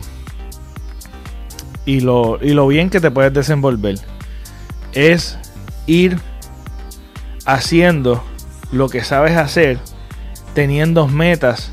y 1.86 2.02
lo, 2.02 2.38
y 2.42 2.54
lo 2.54 2.68
bien 2.68 2.90
que 2.90 3.00
te 3.00 3.10
puedes 3.10 3.34
desenvolver 3.34 3.96
es 4.94 5.38
ir 5.88 6.20
haciendo 7.46 8.24
lo 8.72 8.90
que 8.90 9.04
sabes 9.04 9.38
hacer 9.38 9.80
teniendo 10.54 11.08
metas 11.08 11.72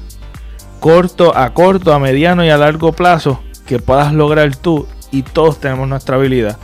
corto 0.80 1.36
a 1.36 1.52
corto 1.52 1.92
a 1.92 1.98
mediano 1.98 2.44
y 2.44 2.50
a 2.50 2.56
largo 2.56 2.92
plazo 2.92 3.40
que 3.66 3.78
puedas 3.78 4.12
lograr 4.12 4.54
tú 4.56 4.86
y 5.10 5.22
todos 5.22 5.60
tenemos 5.60 5.88
nuestra 5.88 6.16
habilidad. 6.16 6.58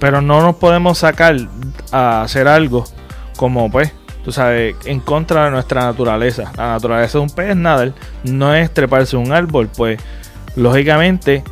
Pero 0.00 0.20
no 0.20 0.42
nos 0.42 0.56
podemos 0.56 0.98
sacar 0.98 1.36
a 1.90 2.22
hacer 2.22 2.46
algo 2.48 2.84
como 3.36 3.70
pues, 3.70 3.92
tú 4.24 4.32
sabes, 4.32 4.76
en 4.84 5.00
contra 5.00 5.46
de 5.46 5.50
nuestra 5.50 5.82
naturaleza. 5.82 6.52
La 6.56 6.72
naturaleza 6.72 7.18
de 7.18 7.24
un 7.24 7.30
pez 7.30 7.56
nada, 7.56 7.92
no 8.24 8.54
es 8.54 8.72
treparse 8.72 9.16
un 9.16 9.32
árbol, 9.32 9.68
pues 9.74 10.00
lógicamente 10.56 11.44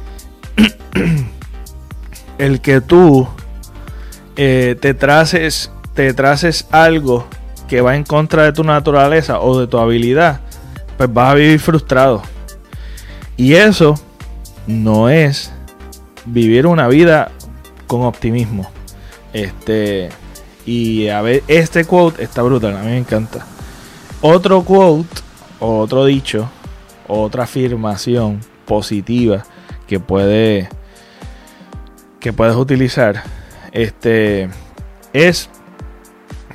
el 2.39 2.61
que 2.61 2.81
tú 2.81 3.29
eh, 4.37 4.77
te 4.81 4.95
traces 4.95 5.71
te 5.97 6.13
traces 6.13 6.69
algo 6.71 7.27
que 7.69 7.81
va 7.81 7.97
en 7.97 8.05
contra 8.05 8.45
de 8.45 8.53
tu 8.53 8.63
naturaleza 8.63 9.41
o 9.41 9.59
de 9.59 9.67
tu 9.67 9.79
habilidad, 9.79 10.41
pues 10.97 11.13
vas 11.13 11.33
a 11.33 11.35
vivir 11.35 11.59
frustrado. 11.59 12.23
Y 13.37 13.55
eso 13.55 13.99
no 14.67 15.09
es 15.09 15.53
vivir 16.27 16.67
una 16.67 16.87
vida 16.87 17.33
con 17.87 18.03
optimismo. 18.03 18.71
Este, 19.33 20.09
y 20.65 21.09
a 21.09 21.21
ver, 21.23 21.43
este 21.49 21.85
quote 21.85 22.23
está 22.23 22.43
brutal, 22.43 22.77
a 22.77 22.83
mí 22.83 22.91
me 22.91 22.99
encanta. 22.99 23.47
Otro 24.21 24.63
quote, 24.63 25.09
otro 25.61 26.05
dicho, 26.05 26.49
otra 27.07 27.45
afirmación 27.45 28.41
positiva 28.67 29.45
que 29.87 30.01
puede 30.01 30.69
que 32.21 32.33
puedes 32.33 32.57
utilizar 32.57 33.23
este 33.73 34.49
es 35.13 35.49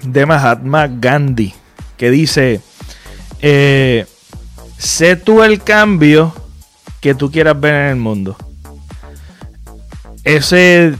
de 0.01 0.25
Mahatma 0.25 0.87
Gandhi 0.87 1.53
que 1.97 2.11
dice 2.11 2.61
eh, 3.41 4.05
sé 4.77 5.15
tú 5.15 5.43
el 5.43 5.63
cambio 5.63 6.33
que 6.99 7.15
tú 7.15 7.31
quieras 7.31 7.59
ver 7.59 7.73
en 7.75 7.87
el 7.87 7.95
mundo 7.95 8.35
ese 10.23 10.95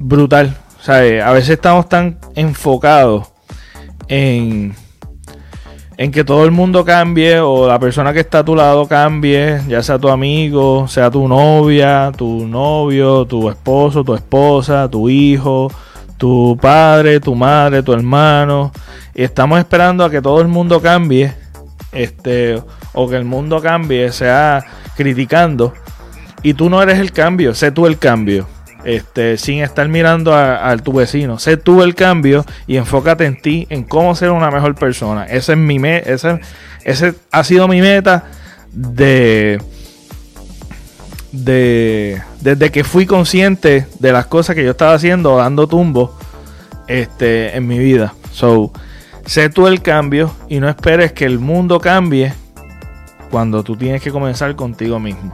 brutal. 0.00 0.56
A 0.86 1.32
veces 1.32 1.50
estamos 1.50 1.88
tan 1.88 2.18
enfocados 2.34 3.28
en, 4.08 4.74
en 5.98 6.10
que 6.10 6.24
todo 6.24 6.46
el 6.46 6.50
mundo 6.50 6.84
cambie 6.84 7.38
o 7.38 7.68
la 7.68 7.78
persona 7.78 8.12
que 8.14 8.20
está 8.20 8.38
a 8.38 8.44
tu 8.44 8.56
lado 8.56 8.88
cambie, 8.88 9.60
ya 9.68 9.82
sea 9.82 9.98
tu 9.98 10.08
amigo, 10.08 10.88
sea 10.88 11.10
tu 11.10 11.28
novia, 11.28 12.10
tu 12.16 12.46
novio, 12.48 13.26
tu 13.26 13.50
esposo, 13.50 14.02
tu 14.02 14.14
esposa, 14.14 14.88
tu 14.88 15.10
hijo, 15.10 15.70
tu 16.16 16.56
padre, 16.60 17.20
tu 17.20 17.34
madre, 17.34 17.82
tu 17.82 17.92
hermano. 17.92 18.72
Y 19.14 19.22
estamos 19.22 19.58
esperando 19.58 20.02
a 20.02 20.10
que 20.10 20.22
todo 20.22 20.40
el 20.40 20.48
mundo 20.48 20.80
cambie, 20.80 21.34
este, 21.92 22.60
o 22.94 23.06
que 23.06 23.16
el 23.16 23.26
mundo 23.26 23.60
cambie, 23.60 24.10
sea 24.12 24.64
criticando. 24.96 25.74
Y 26.42 26.54
tú 26.54 26.70
no 26.70 26.82
eres 26.82 26.98
el 26.98 27.12
cambio, 27.12 27.54
sé 27.54 27.70
tú 27.70 27.86
el 27.86 27.98
cambio 27.98 28.46
este, 28.84 29.36
sin 29.36 29.62
estar 29.62 29.88
mirando 29.88 30.34
a, 30.34 30.76
tu 30.78 30.92
vecino. 30.92 31.38
Sé 31.38 31.56
tú 31.56 31.82
el 31.82 31.94
cambio 31.94 32.44
y 32.66 32.76
enfócate 32.76 33.26
en 33.26 33.40
ti, 33.40 33.66
en 33.70 33.84
cómo 33.84 34.14
ser 34.14 34.30
una 34.30 34.50
mejor 34.50 34.74
persona. 34.74 35.24
Ese 35.24 35.52
es 35.52 35.58
mi 35.58 35.76
ese, 35.84 36.40
ese 36.84 37.14
ha 37.30 37.44
sido 37.44 37.68
mi 37.68 37.80
meta 37.80 38.24
de, 38.72 39.60
de 41.32 42.22
desde 42.40 42.70
que 42.70 42.84
fui 42.84 43.06
consciente 43.06 43.86
de 43.98 44.12
las 44.12 44.26
cosas 44.26 44.56
que 44.56 44.64
yo 44.64 44.70
estaba 44.70 44.94
haciendo, 44.94 45.36
dando 45.36 45.66
tumbo 45.66 46.16
este, 46.88 47.56
en 47.56 47.66
mi 47.66 47.78
vida. 47.78 48.14
So, 48.32 48.72
sé 49.26 49.50
tú 49.50 49.66
el 49.66 49.82
cambio 49.82 50.34
y 50.48 50.60
no 50.60 50.68
esperes 50.68 51.12
que 51.12 51.24
el 51.24 51.38
mundo 51.38 51.80
cambie 51.80 52.32
cuando 53.30 53.62
tú 53.62 53.76
tienes 53.76 54.02
que 54.02 54.10
comenzar 54.10 54.56
contigo 54.56 54.98
mismo. 54.98 55.32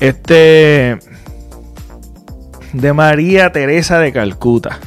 Este 0.00 0.98
de 2.80 2.92
María 2.92 3.52
Teresa 3.52 3.98
de 3.98 4.12
Calcuta. 4.12 4.78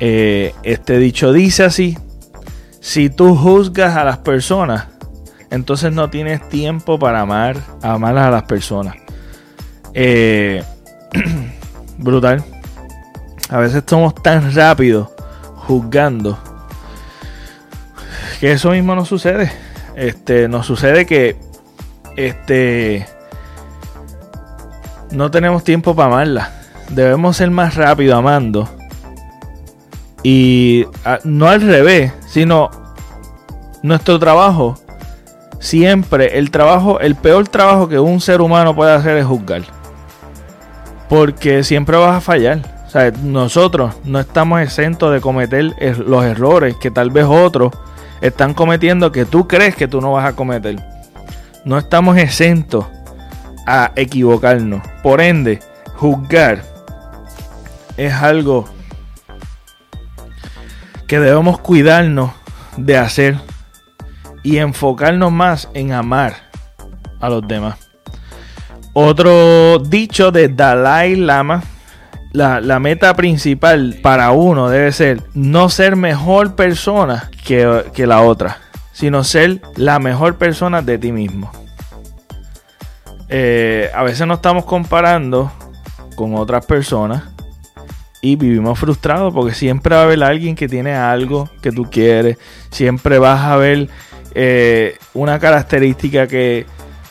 Eh, 0.00 0.52
este 0.64 0.98
dicho 0.98 1.32
dice 1.32 1.64
así, 1.64 1.96
si 2.80 3.08
tú 3.08 3.36
juzgas 3.36 3.96
a 3.96 4.04
las 4.04 4.18
personas, 4.18 4.88
entonces 5.50 5.92
no 5.92 6.10
tienes 6.10 6.48
tiempo 6.48 6.98
para 6.98 7.20
amar, 7.20 7.56
amar 7.82 8.18
a 8.18 8.30
las 8.30 8.42
personas. 8.42 8.96
Eh, 9.94 10.64
brutal. 11.98 12.44
A 13.48 13.58
veces 13.58 13.84
somos 13.86 14.14
tan 14.14 14.52
rápidos 14.54 15.10
juzgando 15.54 16.38
que 18.40 18.52
eso 18.52 18.70
mismo 18.70 18.96
nos 18.96 19.06
sucede. 19.06 19.52
Este, 19.94 20.48
nos 20.48 20.66
sucede 20.66 21.06
que 21.06 21.36
este 22.16 23.06
no 25.14 25.30
tenemos 25.30 25.64
tiempo 25.64 25.94
para 25.94 26.08
amarla. 26.08 26.50
Debemos 26.90 27.36
ser 27.36 27.50
más 27.50 27.74
rápido 27.76 28.16
amando. 28.16 28.68
Y 30.22 30.86
no 31.24 31.48
al 31.48 31.60
revés, 31.60 32.12
sino 32.26 32.70
nuestro 33.82 34.18
trabajo, 34.18 34.78
siempre 35.60 36.38
el 36.38 36.50
trabajo, 36.50 37.00
el 37.00 37.14
peor 37.14 37.48
trabajo 37.48 37.88
que 37.88 37.98
un 37.98 38.20
ser 38.20 38.40
humano 38.40 38.74
puede 38.74 38.92
hacer 38.92 39.16
es 39.16 39.26
juzgar. 39.26 39.62
Porque 41.08 41.62
siempre 41.62 41.96
vas 41.96 42.16
a 42.16 42.20
fallar. 42.20 42.84
O 42.86 42.90
sea, 42.90 43.10
nosotros 43.22 43.94
no 44.04 44.20
estamos 44.20 44.60
exentos 44.60 45.12
de 45.12 45.20
cometer 45.20 45.74
los 46.06 46.24
errores 46.24 46.76
que 46.80 46.90
tal 46.90 47.10
vez 47.10 47.26
otros 47.28 47.72
están 48.20 48.54
cometiendo 48.54 49.12
que 49.12 49.26
tú 49.26 49.46
crees 49.46 49.74
que 49.74 49.88
tú 49.88 50.00
no 50.00 50.12
vas 50.12 50.26
a 50.26 50.34
cometer. 50.34 50.76
No 51.64 51.76
estamos 51.76 52.16
exentos 52.16 52.86
a 53.66 53.92
equivocarnos. 53.96 54.82
Por 55.02 55.20
ende, 55.20 55.60
juzgar 55.96 56.62
es 57.96 58.12
algo 58.12 58.68
que 61.06 61.18
debemos 61.20 61.58
cuidarnos 61.60 62.30
de 62.76 62.96
hacer 62.96 63.36
y 64.42 64.58
enfocarnos 64.58 65.32
más 65.32 65.68
en 65.74 65.92
amar 65.92 66.34
a 67.20 67.28
los 67.28 67.46
demás. 67.46 67.78
Otro 68.92 69.78
dicho 69.78 70.30
de 70.30 70.48
Dalai 70.48 71.16
Lama, 71.16 71.62
la, 72.32 72.78
meta 72.78 73.14
principal 73.14 73.96
para 74.02 74.30
uno 74.32 74.68
debe 74.68 74.92
ser 74.92 75.22
no 75.34 75.68
ser 75.68 75.96
mejor 75.96 76.54
persona 76.54 77.30
que, 77.44 77.84
que 77.94 78.06
la 78.06 78.22
otra, 78.22 78.58
sino 78.92 79.24
ser 79.24 79.60
la 79.76 79.98
mejor 79.98 80.36
persona 80.36 80.82
de 80.82 80.98
ti 80.98 81.12
mismo. 81.12 81.50
Eh, 83.36 83.90
a 83.92 84.04
veces 84.04 84.28
nos 84.28 84.36
estamos 84.36 84.64
comparando 84.64 85.50
con 86.14 86.36
otras 86.36 86.64
personas 86.66 87.24
y 88.20 88.36
vivimos 88.36 88.78
frustrados 88.78 89.34
porque 89.34 89.52
siempre 89.52 89.96
va 89.96 90.02
a 90.02 90.04
haber 90.04 90.22
alguien 90.22 90.54
que 90.54 90.68
tiene 90.68 90.94
algo 90.94 91.48
que 91.60 91.72
tú 91.72 91.90
quieres, 91.90 92.38
siempre 92.70 93.18
vas 93.18 93.40
a 93.40 93.56
ver 93.56 93.88
eh, 94.36 94.98
una 95.14 95.40
característica 95.40 96.28
que, 96.28 96.64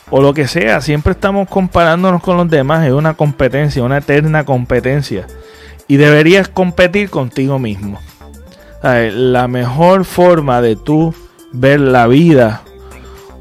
o 0.08 0.22
lo 0.22 0.32
que 0.32 0.48
sea, 0.48 0.80
siempre 0.80 1.12
estamos 1.12 1.46
comparándonos 1.46 2.22
con 2.22 2.38
los 2.38 2.48
demás, 2.48 2.86
es 2.86 2.92
una 2.92 3.12
competencia, 3.12 3.82
una 3.82 3.98
eterna 3.98 4.44
competencia. 4.44 5.26
Y 5.88 5.98
deberías 5.98 6.48
competir 6.48 7.10
contigo 7.10 7.58
mismo. 7.58 8.00
La 8.82 9.46
mejor 9.46 10.06
forma 10.06 10.62
de 10.62 10.74
tú 10.74 11.14
ver 11.52 11.80
la 11.80 12.06
vida 12.06 12.62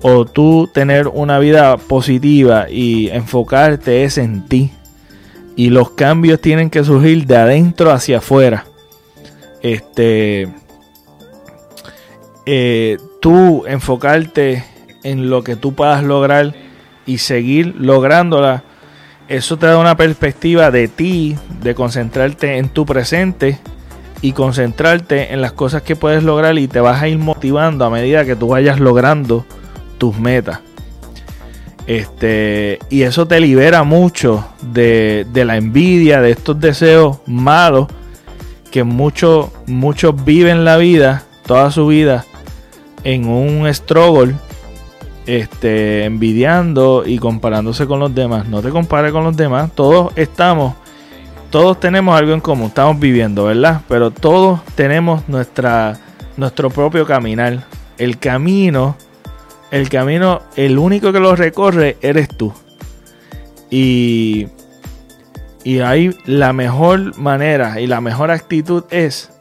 o 0.04 0.26
tú 0.26 0.70
tener 0.72 1.08
una 1.08 1.40
vida 1.40 1.78
positiva 1.78 2.70
y 2.70 3.10
enfocarte 3.10 4.04
es 4.04 4.18
en 4.18 4.46
ti. 4.48 4.72
Y 5.56 5.70
los 5.70 5.92
cambios 5.92 6.42
tienen 6.42 6.70
que 6.70 6.84
surgir 6.84 7.26
de 7.26 7.38
adentro 7.38 7.90
hacia 7.90 8.18
afuera. 8.18 8.66
Este. 9.62 10.50
Eh, 12.46 12.98
tú 13.22 13.64
enfocarte 13.66 14.66
en 15.04 15.30
lo 15.30 15.44
que 15.44 15.56
tú 15.56 15.74
puedas 15.74 16.04
lograr 16.04 16.54
y 17.06 17.20
seguir 17.20 17.74
lográndola. 17.78 18.64
Eso 19.30 19.58
te 19.58 19.68
da 19.68 19.78
una 19.78 19.96
perspectiva 19.96 20.70
de 20.70 20.90
ti, 20.90 21.38
de 21.62 21.76
concentrarte 21.76 22.58
en 22.58 22.68
tu 22.68 22.86
presente 22.86 23.58
y 24.22 24.34
concentrarte 24.34 25.34
en 25.34 25.40
las 25.40 25.54
cosas 25.54 25.82
que 25.82 25.96
puedes 25.96 26.24
lograr 26.24 26.58
y 26.58 26.68
te 26.68 26.82
vas 26.82 27.02
a 27.02 27.08
ir 27.08 27.20
motivando 27.20 27.86
a 27.86 27.90
medida 27.90 28.26
que 28.26 28.36
tú 28.36 28.50
vayas 28.50 28.82
logrando 28.82 29.46
tus 29.98 30.18
metas. 30.18 30.60
Este, 31.86 32.80
y 32.90 33.02
eso 33.02 33.28
te 33.28 33.40
libera 33.40 33.84
mucho 33.84 34.46
de, 34.62 35.26
la 35.34 35.58
envidia, 35.58 36.22
de 36.22 36.32
estos 36.32 36.60
deseos 36.60 37.18
malos 37.26 37.88
que 38.72 38.84
muchos, 38.84 39.50
muchos 39.68 40.24
viven 40.24 40.66
la 40.66 40.78
vida, 40.78 41.24
toda 41.46 41.72
su 41.72 41.88
vida, 41.88 42.26
en 43.04 43.28
un 43.28 43.72
struggle, 43.74 44.34
este, 45.26 46.06
envidiando 46.06 47.04
y 47.06 47.20
comparándose 47.20 47.86
con 47.86 48.00
los 48.00 48.16
demás. 48.16 48.48
No 48.48 48.62
te 48.62 48.70
compares 48.70 49.12
con 49.12 49.26
los 49.26 49.36
demás, 49.36 49.72
todos 49.76 50.14
estamos, 50.16 50.76
todos 51.50 51.80
tenemos 51.80 52.18
algo 52.18 52.34
en 52.34 52.40
común, 52.40 52.68
estamos 52.68 53.00
viviendo, 53.00 53.44
¿verdad? 53.44 53.82
Pero 53.90 54.10
todos 54.10 54.62
tenemos 54.76 55.28
nuestra, 55.28 56.00
nuestro 56.38 56.70
propio 56.70 57.06
caminar. 57.06 57.66
El 57.98 58.18
camino 58.18 58.96
el 59.74 59.90
camino, 59.90 60.44
el 60.56 60.78
único 60.78 61.12
que 61.12 61.20
lo 61.20 61.36
recorre 61.36 61.98
eres 62.04 62.28
tú. 62.28 62.54
Y, 63.72 64.46
y 65.64 65.80
ahí 65.80 66.16
la 66.26 66.54
mejor 66.54 67.18
manera 67.18 67.82
y 67.82 67.88
la 67.88 68.00
mejor 68.00 68.30
actitud 68.30 68.84
es 68.92 69.32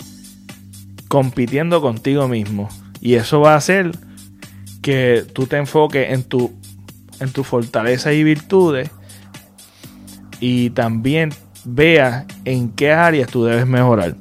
compitiendo 1.08 1.82
contigo 1.82 2.28
mismo. 2.28 2.70
Y 3.02 3.16
eso 3.16 3.40
va 3.40 3.52
a 3.52 3.56
hacer 3.56 3.90
que 4.80 5.22
tú 5.34 5.46
te 5.46 5.58
enfoques 5.58 6.10
en 6.10 6.24
tu, 6.24 6.50
en 7.20 7.30
tu 7.30 7.44
fortaleza 7.44 8.14
y 8.14 8.24
virtudes 8.24 8.90
y 10.40 10.70
también 10.70 11.28
veas 11.66 12.24
en 12.46 12.70
qué 12.70 12.90
áreas 12.90 13.28
tú 13.28 13.44
debes 13.44 13.66
mejorar. 13.66 14.16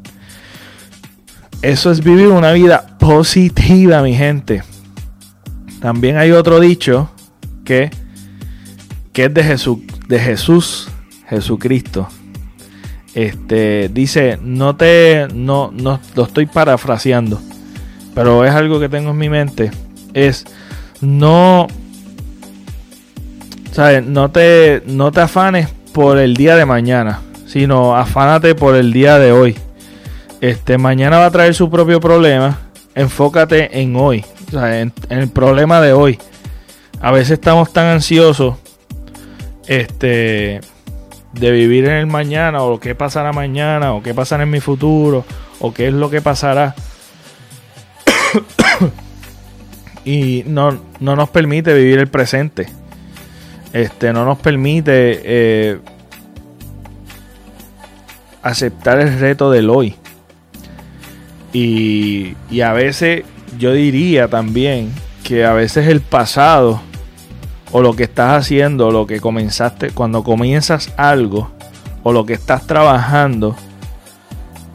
Eso 1.62 1.90
es 1.90 2.04
vivir 2.04 2.28
una 2.28 2.52
vida 2.52 2.98
positiva, 3.00 4.02
mi 4.02 4.14
gente. 4.14 4.62
También 5.82 6.18
hay 6.18 6.32
otro 6.32 6.60
dicho 6.60 7.10
que, 7.66 7.90
que 9.14 9.26
es 9.26 9.34
de 9.34 9.44
Jesús, 9.44 9.80
de 10.08 10.20
Jesús, 10.20 10.90
Jesucristo. 11.28 12.08
Este 13.16 13.90
dice, 13.90 14.38
no 14.42 14.76
te, 14.76 15.28
no, 15.34 15.72
no, 15.74 16.00
lo 16.16 16.24
estoy 16.24 16.46
parafraseando, 16.46 17.42
pero 18.14 18.46
es 18.46 18.52
algo 18.52 18.80
que 18.80 18.90
tengo 18.90 19.10
en 19.10 19.18
mi 19.18 19.28
mente. 19.28 19.72
Es 20.14 20.46
no, 21.02 21.66
¿sabes? 23.72 24.06
No 24.06 24.30
te, 24.30 24.84
no 24.86 25.12
te 25.12 25.22
afanes 25.22 25.68
por 25.94 26.20
el 26.20 26.36
día 26.36 26.56
de 26.56 26.66
mañana, 26.66 27.22
sino 27.48 27.98
afánate 27.98 28.54
por 28.54 28.76
el 28.76 28.94
día 28.94 29.18
de 29.18 29.32
hoy. 29.32 29.58
Este 30.42 30.78
mañana 30.78 31.18
va 31.18 31.26
a 31.26 31.32
traer 31.32 31.56
su 31.56 31.72
propio 31.72 32.00
problema. 32.00 32.60
Enfócate 32.94 33.82
en 33.82 33.96
hoy 33.96 34.24
en, 34.54 34.94
el 35.10 35.30
problema 35.30 35.82
de 35.82 35.94
hoy. 35.94 36.20
A 37.00 37.12
veces 37.12 37.32
estamos 37.32 37.74
tan 37.74 37.88
ansiosos 37.88 38.58
este, 39.68 40.62
de 41.34 41.52
vivir 41.52 41.86
en 41.86 41.94
el 41.94 42.08
mañana, 42.08 42.64
o 42.64 42.80
que 42.80 42.96
pasará 42.96 43.32
mañana, 43.32 43.94
o 43.94 44.04
qué 44.04 44.14
pasará 44.14 44.44
en 44.44 44.52
mi 44.52 44.60
futuro, 44.60 45.26
o 45.60 45.74
qué 45.74 45.88
es 45.88 45.94
lo 45.94 46.10
que 46.10 46.22
pasará. 46.22 46.76
y 50.06 50.44
no, 50.46 50.80
no, 51.00 51.16
nos 51.16 51.30
permite 51.30 51.74
vivir 51.74 52.00
el 52.00 52.08
presente. 52.08 52.68
Este, 53.74 54.12
no 54.12 54.26
nos 54.26 54.38
permite 54.38 55.22
eh, 55.24 55.80
aceptar 58.42 59.00
el 59.00 59.20
reto 59.20 59.50
del 59.50 59.70
hoy. 59.70 59.96
Y, 61.54 62.36
y 62.50 62.62
a 62.62 62.74
veces 62.74 63.24
yo 63.58 63.74
diría 63.74 64.28
también 64.28 64.92
que 65.24 65.46
a 65.46 65.54
veces 65.54 65.88
el 65.88 66.02
pasado 66.02 66.82
o 67.72 67.82
lo 67.82 67.94
que 67.94 68.04
estás 68.04 68.38
haciendo, 68.38 68.92
lo 68.92 69.08
que 69.08 69.20
comenzaste, 69.20 69.92
cuando 69.92 70.24
comienzas 70.24 70.94
algo 70.98 71.52
o 72.04 72.12
lo 72.12 72.26
que 72.26 72.34
estás 72.34 72.68
trabajando 72.68 73.56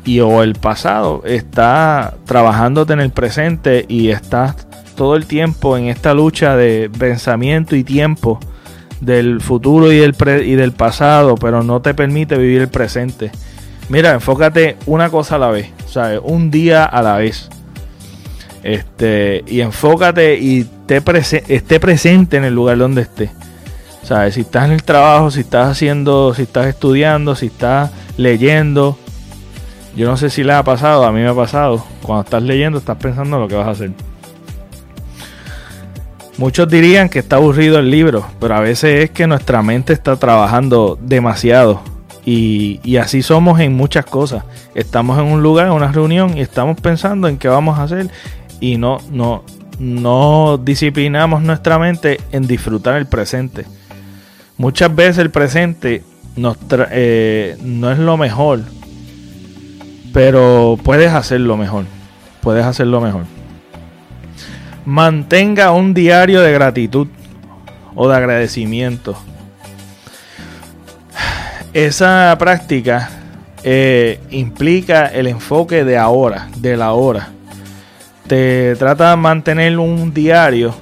y 0.04 0.20
o 0.20 0.42
el 0.42 0.54
pasado 0.54 1.22
está 1.26 2.14
trabajándote 2.24 2.92
en 2.92 3.00
el 3.00 3.10
presente 3.10 3.84
y 3.88 4.10
estás 4.10 4.66
todo 4.94 5.16
el 5.16 5.26
tiempo 5.26 5.76
en 5.76 5.88
esta 5.88 6.14
lucha 6.14 6.56
de 6.56 6.90
pensamiento 6.96 7.76
y 7.76 7.84
tiempo 7.84 8.40
del 9.00 9.40
futuro 9.40 9.92
y 9.92 9.98
del, 9.98 10.14
y 10.44 10.54
del 10.54 10.72
pasado, 10.72 11.34
pero 11.34 11.62
no 11.62 11.82
te 11.82 11.92
permite 11.92 12.38
vivir 12.38 12.62
el 12.62 12.68
presente. 12.68 13.30
Mira, 13.88 14.12
enfócate 14.12 14.76
una 14.86 15.10
cosa 15.10 15.36
a 15.36 15.38
la 15.38 15.50
vez, 15.50 15.70
¿sabes? 15.86 16.20
Un 16.22 16.50
día 16.50 16.84
a 16.84 17.02
la 17.02 17.16
vez. 17.16 17.50
Este, 18.66 19.44
y 19.46 19.60
enfócate 19.60 20.40
y 20.40 20.68
esté 20.88 21.78
presente 21.78 22.36
en 22.36 22.42
el 22.42 22.52
lugar 22.52 22.78
donde 22.78 23.02
esté. 23.02 23.30
¿Sabes? 24.02 24.34
Si 24.34 24.40
estás 24.40 24.64
en 24.64 24.72
el 24.72 24.82
trabajo, 24.82 25.30
si 25.30 25.40
estás 25.40 25.70
haciendo, 25.70 26.34
si 26.34 26.42
estás 26.42 26.66
estudiando, 26.66 27.36
si 27.36 27.46
estás 27.46 27.92
leyendo. 28.16 28.98
Yo 29.94 30.08
no 30.08 30.16
sé 30.16 30.30
si 30.30 30.42
le 30.42 30.52
ha 30.52 30.64
pasado, 30.64 31.04
a 31.04 31.12
mí 31.12 31.20
me 31.20 31.28
ha 31.28 31.34
pasado. 31.34 31.84
Cuando 32.02 32.24
estás 32.24 32.42
leyendo, 32.42 32.78
estás 32.78 32.96
pensando 32.96 33.36
en 33.36 33.42
lo 33.42 33.48
que 33.48 33.54
vas 33.54 33.68
a 33.68 33.70
hacer. 33.70 33.92
Muchos 36.36 36.68
dirían 36.68 37.08
que 37.08 37.20
está 37.20 37.36
aburrido 37.36 37.78
el 37.78 37.88
libro, 37.88 38.26
pero 38.40 38.56
a 38.56 38.60
veces 38.60 39.04
es 39.04 39.10
que 39.10 39.28
nuestra 39.28 39.62
mente 39.62 39.92
está 39.92 40.16
trabajando 40.16 40.98
demasiado. 41.00 41.82
Y, 42.24 42.80
y, 42.82 42.96
así 42.96 43.22
somos 43.22 43.60
en 43.60 43.74
muchas 43.74 44.04
cosas. 44.04 44.42
Estamos 44.74 45.16
en 45.20 45.26
un 45.26 45.44
lugar, 45.44 45.68
en 45.68 45.72
una 45.72 45.92
reunión, 45.92 46.36
y 46.36 46.40
estamos 46.40 46.80
pensando 46.80 47.28
en 47.28 47.38
qué 47.38 47.46
vamos 47.46 47.78
a 47.78 47.84
hacer 47.84 48.10
y 48.60 48.78
no, 48.78 48.98
no, 49.10 49.44
no 49.78 50.58
disciplinamos 50.58 51.42
nuestra 51.42 51.78
mente 51.78 52.20
en 52.32 52.46
disfrutar 52.46 52.96
el 52.96 53.06
presente. 53.06 53.66
Muchas 54.56 54.94
veces 54.94 55.18
el 55.18 55.30
presente 55.30 56.02
eh, 56.90 57.56
no 57.62 57.90
es 57.90 57.98
lo 57.98 58.16
mejor, 58.16 58.60
pero 60.12 60.78
puedes 60.82 61.12
hacerlo 61.12 61.56
mejor. 61.56 61.84
Puedes 62.40 62.64
hacerlo 62.64 63.00
mejor. 63.00 63.24
mantenga 64.84 65.72
un 65.72 65.94
diario 65.94 66.40
de 66.40 66.52
gratitud 66.52 67.08
o 67.94 68.08
de 68.08 68.16
agradecimiento. 68.16 69.16
Esa 71.72 72.34
práctica 72.38 73.10
eh, 73.64 74.20
implica 74.30 75.06
el 75.06 75.26
enfoque 75.26 75.84
de 75.84 75.98
ahora, 75.98 76.48
de 76.56 76.76
la 76.76 76.92
hora. 76.92 77.30
Te 78.28 78.74
trata 78.74 79.10
de 79.10 79.16
mantener 79.16 79.78
un 79.78 80.12
diario 80.12 80.74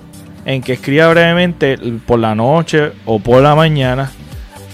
en 0.47 0.63
que 0.63 0.75
escriba 0.75 1.09
brevemente 1.09 1.77
por 2.07 2.19
la 2.19 2.35
noche 2.35 2.93
o 3.05 3.19
por 3.19 3.43
la 3.43 3.55
mañana, 3.55 4.11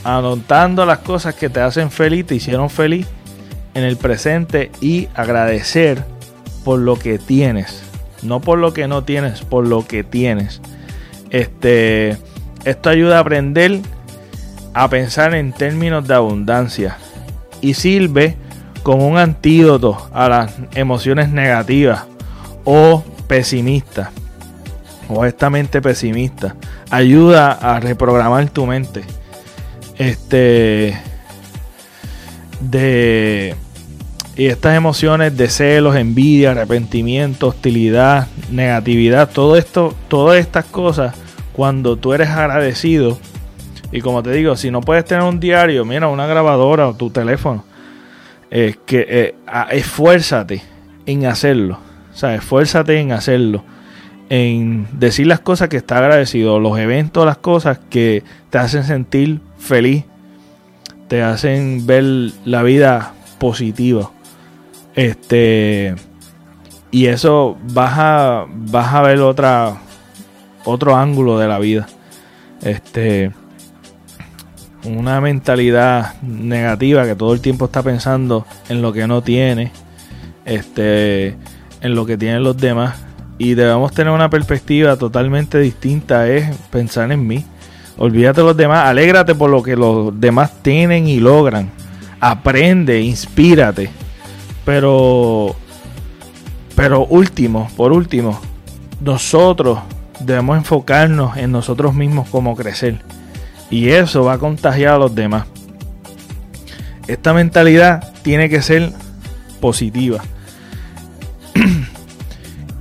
anotando 0.04 0.86
las 0.86 0.98
cosas 0.98 1.34
que 1.34 1.48
te 1.48 1.60
hacen 1.60 1.90
feliz, 1.90 2.26
te 2.26 2.36
hicieron 2.36 2.70
feliz 2.70 3.08
en 3.74 3.82
el 3.82 3.96
presente 3.96 4.70
y 4.80 5.08
agradecer 5.14 6.04
por 6.64 6.78
lo 6.78 6.96
que 6.96 7.18
tienes. 7.18 7.82
No 8.22 8.40
por 8.40 8.58
lo 8.58 8.72
que 8.72 8.86
no 8.86 9.02
tienes, 9.02 9.40
por 9.40 9.66
lo 9.66 9.86
que 9.86 10.04
tienes. 10.04 10.60
Este, 11.30 12.18
esto 12.64 12.88
ayuda 12.88 13.16
a 13.16 13.20
aprender 13.20 13.80
a 14.74 14.88
pensar 14.88 15.34
en 15.34 15.52
términos 15.52 16.06
de 16.06 16.14
abundancia 16.14 16.98
y 17.60 17.74
sirve 17.74 18.36
como 18.84 19.08
un 19.08 19.18
antídoto 19.18 20.08
a 20.12 20.28
las 20.28 20.52
emociones 20.74 21.30
negativas 21.30 22.09
o 22.72 23.02
pesimistas 23.26 24.10
o 25.08 25.24
esta 25.24 25.50
mente 25.50 25.82
pesimista. 25.82 26.54
Ayuda 26.88 27.50
a 27.50 27.80
reprogramar 27.80 28.48
tu 28.50 28.64
mente. 28.64 29.02
Este 29.98 30.96
de 32.60 33.56
y 34.36 34.46
estas 34.46 34.76
emociones 34.76 35.36
de 35.36 35.48
celos, 35.48 35.96
envidia, 35.96 36.52
arrepentimiento, 36.52 37.48
hostilidad, 37.48 38.28
negatividad, 38.52 39.28
todo 39.28 39.56
esto, 39.56 39.92
todas 40.06 40.38
estas 40.38 40.64
cosas, 40.66 41.14
cuando 41.52 41.96
tú 41.96 42.14
eres 42.14 42.28
agradecido, 42.28 43.18
y 43.90 44.00
como 44.00 44.22
te 44.22 44.30
digo, 44.30 44.56
si 44.56 44.70
no 44.70 44.80
puedes 44.80 45.04
tener 45.04 45.24
un 45.24 45.40
diario, 45.40 45.84
mira, 45.84 46.06
una 46.06 46.26
grabadora 46.26 46.88
o 46.88 46.94
tu 46.94 47.10
teléfono, 47.10 47.64
es 48.48 48.78
que 48.86 49.06
eh, 49.08 49.34
esfuérzate 49.72 50.62
en 51.04 51.26
hacerlo. 51.26 51.89
Sea, 52.20 52.34
esfuérzate 52.34 53.00
en 53.00 53.12
hacerlo. 53.12 53.64
En 54.28 54.86
decir 54.92 55.26
las 55.26 55.40
cosas 55.40 55.70
que 55.70 55.78
está 55.78 55.96
agradecido, 55.96 56.60
los 56.60 56.78
eventos, 56.78 57.24
las 57.24 57.38
cosas 57.38 57.80
que 57.88 58.22
te 58.50 58.58
hacen 58.58 58.84
sentir 58.84 59.40
feliz, 59.56 60.04
te 61.08 61.22
hacen 61.22 61.86
ver 61.86 62.04
la 62.44 62.62
vida 62.62 63.14
positiva. 63.38 64.10
Este 64.94 65.94
y 66.90 67.06
eso 67.06 67.56
vas 67.72 67.94
a, 67.96 68.44
vas 68.50 68.92
a 68.92 69.00
ver 69.00 69.20
otra 69.20 69.78
otro 70.66 70.96
ángulo 70.96 71.38
de 71.38 71.48
la 71.48 71.58
vida. 71.58 71.86
Este 72.60 73.32
una 74.84 75.22
mentalidad 75.22 76.20
negativa 76.20 77.06
que 77.06 77.14
todo 77.14 77.32
el 77.32 77.40
tiempo 77.40 77.64
está 77.64 77.82
pensando 77.82 78.44
en 78.68 78.82
lo 78.82 78.92
que 78.92 79.06
no 79.06 79.22
tiene, 79.22 79.72
este, 80.44 81.36
en 81.80 81.94
lo 81.94 82.06
que 82.06 82.16
tienen 82.16 82.42
los 82.42 82.56
demás. 82.56 82.96
Y 83.38 83.54
debemos 83.54 83.92
tener 83.92 84.12
una 84.12 84.28
perspectiva 84.28 84.96
totalmente 84.96 85.58
distinta, 85.58 86.28
es 86.28 86.54
pensar 86.70 87.10
en 87.10 87.26
mí. 87.26 87.44
Olvídate 87.96 88.40
de 88.40 88.46
los 88.46 88.56
demás, 88.56 88.86
alégrate 88.86 89.34
por 89.34 89.50
lo 89.50 89.62
que 89.62 89.76
los 89.76 90.18
demás 90.18 90.62
tienen 90.62 91.06
y 91.06 91.20
logran. 91.20 91.70
Aprende, 92.20 93.00
inspírate. 93.00 93.90
Pero, 94.64 95.56
pero 96.76 97.06
último, 97.06 97.68
por 97.76 97.92
último, 97.92 98.40
nosotros 99.00 99.78
debemos 100.20 100.58
enfocarnos 100.58 101.36
en 101.36 101.50
nosotros 101.50 101.94
mismos 101.94 102.28
como 102.28 102.54
crecer 102.54 103.00
y 103.70 103.90
eso 103.90 104.24
va 104.24 104.34
a 104.34 104.38
contagiar 104.38 104.94
a 104.94 104.98
los 104.98 105.14
demás. 105.14 105.46
Esta 107.06 107.32
mentalidad 107.32 108.12
tiene 108.22 108.48
que 108.48 108.60
ser 108.62 108.92
positiva. 109.60 110.22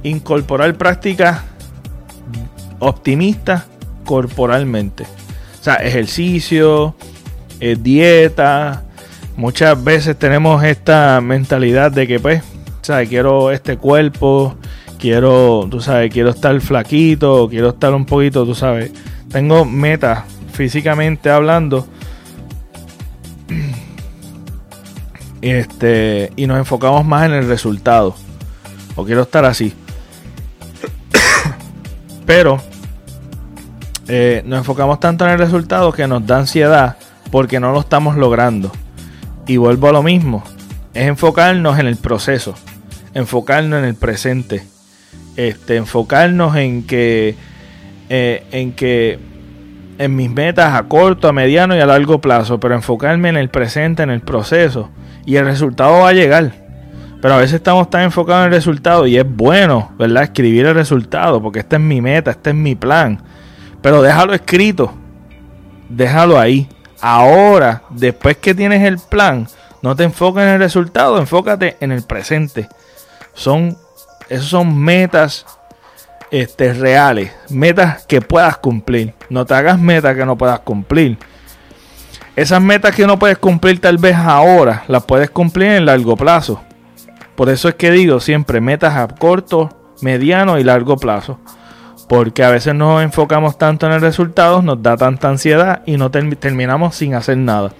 Incorporar 0.03 0.75
prácticas 0.75 1.41
optimistas 2.79 3.65
corporalmente. 4.05 5.03
O 5.59 5.63
sea, 5.63 5.75
ejercicio, 5.75 6.95
eh, 7.59 7.77
dieta. 7.79 8.83
Muchas 9.35 9.81
veces 9.83 10.17
tenemos 10.17 10.63
esta 10.63 11.21
mentalidad 11.21 11.91
de 11.91 12.07
que, 12.07 12.19
pues, 12.19 12.43
¿sabes? 12.81 13.07
quiero 13.07 13.51
este 13.51 13.77
cuerpo, 13.77 14.55
quiero, 14.97 15.67
tú 15.69 15.79
sabes, 15.79 16.11
quiero 16.11 16.29
estar 16.29 16.59
flaquito, 16.61 17.47
quiero 17.49 17.69
estar 17.69 17.93
un 17.93 18.05
poquito, 18.05 18.45
tú 18.45 18.55
sabes. 18.55 18.91
Tengo 19.31 19.63
metas 19.65 20.23
físicamente 20.53 21.29
hablando. 21.29 21.87
Este, 25.41 26.33
y 26.35 26.47
nos 26.47 26.57
enfocamos 26.57 27.05
más 27.05 27.25
en 27.25 27.33
el 27.33 27.47
resultado. 27.47 28.15
O 28.95 29.05
quiero 29.05 29.21
estar 29.21 29.45
así. 29.45 29.73
Pero 32.29 32.61
eh, 34.07 34.43
nos 34.45 34.59
enfocamos 34.59 34.99
tanto 34.99 35.25
en 35.25 35.31
el 35.31 35.39
resultado 35.39 35.91
que 35.91 36.05
nos 36.05 36.27
da 36.27 36.37
ansiedad 36.37 36.95
porque 37.31 37.59
no 37.59 37.71
lo 37.71 37.79
estamos 37.79 38.17
logrando. 38.17 38.71
Y 39.47 39.57
vuelvo 39.57 39.89
a 39.89 39.93
lo 39.93 40.03
mismo. 40.03 40.43
Es 40.93 41.07
enfocarnos 41.07 41.79
en 41.79 41.87
el 41.87 41.95
proceso. 41.95 42.53
Enfocarnos 43.15 43.79
en 43.79 43.85
el 43.85 43.95
presente. 43.95 44.61
Este, 45.37 45.77
enfocarnos 45.77 46.55
en 46.55 46.85
que, 46.85 47.35
eh, 48.09 48.43
en 48.51 48.73
que 48.73 49.17
en 49.97 50.15
mis 50.15 50.29
metas 50.29 50.75
a 50.75 50.83
corto, 50.83 51.29
a 51.29 51.33
mediano 51.33 51.75
y 51.75 51.79
a 51.79 51.87
largo 51.87 52.21
plazo, 52.21 52.59
pero 52.59 52.75
enfocarme 52.75 53.29
en 53.29 53.37
el 53.37 53.49
presente, 53.49 54.03
en 54.03 54.11
el 54.11 54.21
proceso, 54.21 54.91
y 55.25 55.37
el 55.37 55.45
resultado 55.45 56.01
va 56.01 56.09
a 56.09 56.13
llegar. 56.13 56.53
Pero 57.21 57.33
a 57.33 57.37
veces 57.37 57.55
estamos 57.55 57.89
tan 57.89 58.03
enfocados 58.03 58.41
en 58.41 58.53
el 58.53 58.57
resultado 58.57 59.05
y 59.05 59.17
es 59.17 59.25
bueno, 59.27 59.91
¿verdad? 59.97 60.23
Escribir 60.23 60.65
el 60.65 60.75
resultado, 60.75 61.41
porque 61.41 61.59
esta 61.59 61.75
es 61.75 61.81
mi 61.81 62.01
meta, 62.01 62.31
este 62.31 62.51
es 62.51 62.55
mi 62.55 62.75
plan. 62.75 63.21
Pero 63.81 64.01
déjalo 64.01 64.33
escrito, 64.33 64.93
déjalo 65.89 66.39
ahí. 66.39 66.69
Ahora, 67.01 67.83
después 67.89 68.37
que 68.37 68.53
tienes 68.53 68.83
el 68.83 68.99
plan, 68.99 69.47
no 69.81 69.95
te 69.95 70.03
enfoques 70.03 70.43
en 70.43 70.49
el 70.49 70.59
resultado, 70.59 71.17
enfócate 71.17 71.77
en 71.79 71.91
el 71.91 72.03
presente. 72.03 72.67
Son, 73.33 73.77
esos 74.29 74.47
son 74.47 74.77
metas 74.77 75.45
este, 76.31 76.73
reales, 76.73 77.31
metas 77.49 78.05
que 78.05 78.21
puedas 78.21 78.57
cumplir. 78.57 79.13
No 79.29 79.45
te 79.45 79.53
hagas 79.55 79.79
metas 79.79 80.15
que 80.15 80.25
no 80.25 80.37
puedas 80.37 80.59
cumplir. 80.59 81.17
Esas 82.35 82.61
metas 82.61 82.95
que 82.95 83.05
no 83.05 83.19
puedes 83.19 83.37
cumplir 83.37 83.81
tal 83.81 83.97
vez 83.97 84.15
ahora, 84.15 84.83
las 84.87 85.03
puedes 85.03 85.29
cumplir 85.29 85.71
en 85.71 85.85
largo 85.85 86.15
plazo. 86.15 86.61
Por 87.39 87.49
eso 87.49 87.69
es 87.69 87.75
que 87.75 87.89
digo 87.89 88.19
siempre 88.19 88.59
metas 88.59 88.97
a 88.97 89.07
corto, 89.07 89.69
mediano 90.01 90.59
y 90.59 90.63
largo 90.65 90.97
plazo. 90.97 91.39
Porque 92.09 92.43
a 92.43 92.49
veces 92.49 92.75
nos 92.75 93.01
enfocamos 93.01 93.57
tanto 93.57 93.87
en 93.87 93.93
el 93.93 94.01
resultado, 94.01 94.61
nos 94.61 94.83
da 94.83 94.97
tanta 94.97 95.29
ansiedad 95.29 95.81
y 95.85 95.95
no 95.95 96.11
terminamos 96.11 96.95
sin 96.95 97.15
hacer 97.15 97.37
nada. 97.37 97.71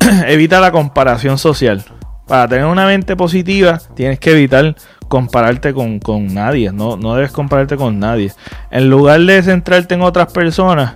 Evita 0.26 0.58
la 0.58 0.72
comparación 0.72 1.38
social. 1.38 1.84
Para 2.26 2.48
tener 2.48 2.64
una 2.64 2.86
mente 2.86 3.14
positiva, 3.14 3.80
tienes 3.94 4.18
que 4.18 4.32
evitar 4.32 4.74
compararte 5.06 5.72
con, 5.72 6.00
nadie, 6.34 6.72
no, 6.72 6.96
no 6.96 7.14
debes 7.14 7.30
compararte 7.30 7.76
con 7.76 8.00
nadie. 8.00 8.32
En 8.72 8.90
lugar 8.90 9.20
de 9.20 9.44
centrarte 9.44 9.94
en 9.94 10.02
otras 10.02 10.32
personas, 10.32 10.94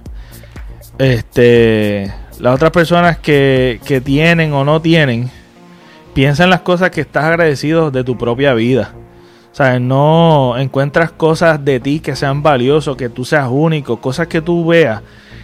este, 0.99 2.13
las 2.41 2.53
otras 2.53 2.73
personas 2.73 3.19
que, 3.19 3.79
que 3.85 4.01
tienen 4.01 4.53
o 4.53 4.65
no 4.65 4.83
tienen, 4.83 5.31
piensa 6.15 6.45
en 6.45 6.51
las 6.51 6.61
cosas 6.61 6.91
que 6.91 7.03
estás 7.03 7.25
agradecido 7.25 7.91
de 7.91 8.05
tu 8.05 8.17
propia 8.17 8.55
vida. 8.55 8.93
O 9.53 9.57
sea, 9.57 9.79
no 9.79 10.57
encuentras 10.59 11.13
cosas 11.13 11.65
de 11.65 11.79
ti 11.79 12.01
que 12.01 12.17
sean 12.17 12.43
valiosos, 12.43 12.97
que 12.97 13.09
tú 13.09 13.25
seas 13.25 13.49
único, 13.51 14.01
cosas 14.01 14.27
que 14.27 14.41
tú 14.41 14.67
veas, 14.67 15.03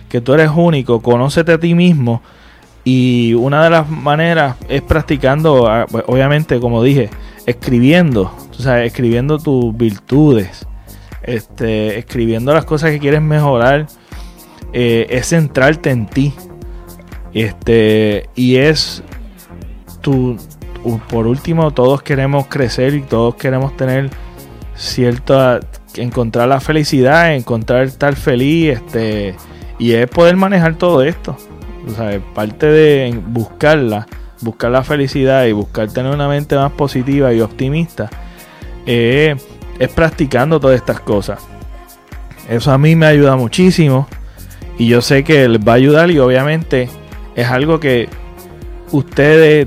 que 0.08 0.20
tú 0.20 0.32
eres 0.32 0.50
único, 0.54 1.00
conócete 1.00 1.52
a 1.52 1.60
ti 1.60 1.74
mismo. 1.74 2.22
Y 2.82 3.34
una 3.34 3.62
de 3.62 3.70
las 3.70 3.88
maneras 3.88 4.56
es 4.68 4.82
practicando, 4.82 5.68
ah, 5.68 5.86
obviamente, 6.06 6.58
como 6.58 6.82
dije, 6.82 7.10
escribiendo, 7.46 8.34
o 8.50 8.62
sea, 8.62 8.84
escribiendo 8.84 9.38
tus 9.38 9.76
virtudes, 9.76 10.66
este, 11.22 11.98
escribiendo 11.98 12.52
las 12.54 12.64
cosas 12.64 12.90
que 12.90 12.98
quieres 12.98 13.22
mejorar, 13.22 13.86
eh, 14.72 15.06
es 15.10 15.28
centrarte 15.28 15.90
en 15.90 16.06
ti. 16.06 16.34
Este, 17.32 18.28
y 18.34 18.56
es 18.56 19.04
tu, 20.00 20.36
por 21.08 21.26
último, 21.26 21.70
todos 21.72 22.02
queremos 22.02 22.46
crecer 22.46 22.94
y 22.94 23.02
todos 23.02 23.34
queremos 23.34 23.76
tener 23.76 24.10
cierta, 24.74 25.60
encontrar 25.94 26.48
la 26.48 26.60
felicidad, 26.60 27.34
encontrar 27.34 27.84
estar 27.84 28.16
feliz, 28.16 28.78
este, 28.78 29.34
y 29.78 29.92
es 29.92 30.08
poder 30.08 30.36
manejar 30.36 30.76
todo 30.76 31.02
esto. 31.02 31.36
O 31.86 31.90
sea, 31.90 32.20
parte 32.34 32.66
de 32.66 33.18
buscarla 33.26 34.06
buscar 34.42 34.70
la 34.70 34.82
felicidad 34.82 35.44
y 35.44 35.52
buscar 35.52 35.92
tener 35.92 36.14
una 36.14 36.26
mente 36.26 36.56
más 36.56 36.72
positiva 36.72 37.30
y 37.34 37.42
optimista, 37.42 38.08
es 38.86 39.36
es 39.80 39.88
practicando 39.88 40.60
todas 40.60 40.76
estas 40.76 41.00
cosas. 41.00 41.40
Eso 42.48 42.70
a 42.70 42.76
mí 42.76 42.94
me 42.94 43.06
ayuda 43.06 43.34
muchísimo 43.34 44.06
y 44.78 44.88
yo 44.88 45.00
sé 45.00 45.24
que 45.24 45.48
les 45.48 45.66
va 45.66 45.72
a 45.72 45.76
ayudar 45.76 46.10
y 46.10 46.18
obviamente 46.18 46.90
es 47.34 47.48
algo 47.48 47.80
que 47.80 48.08
ustedes, 48.92 49.66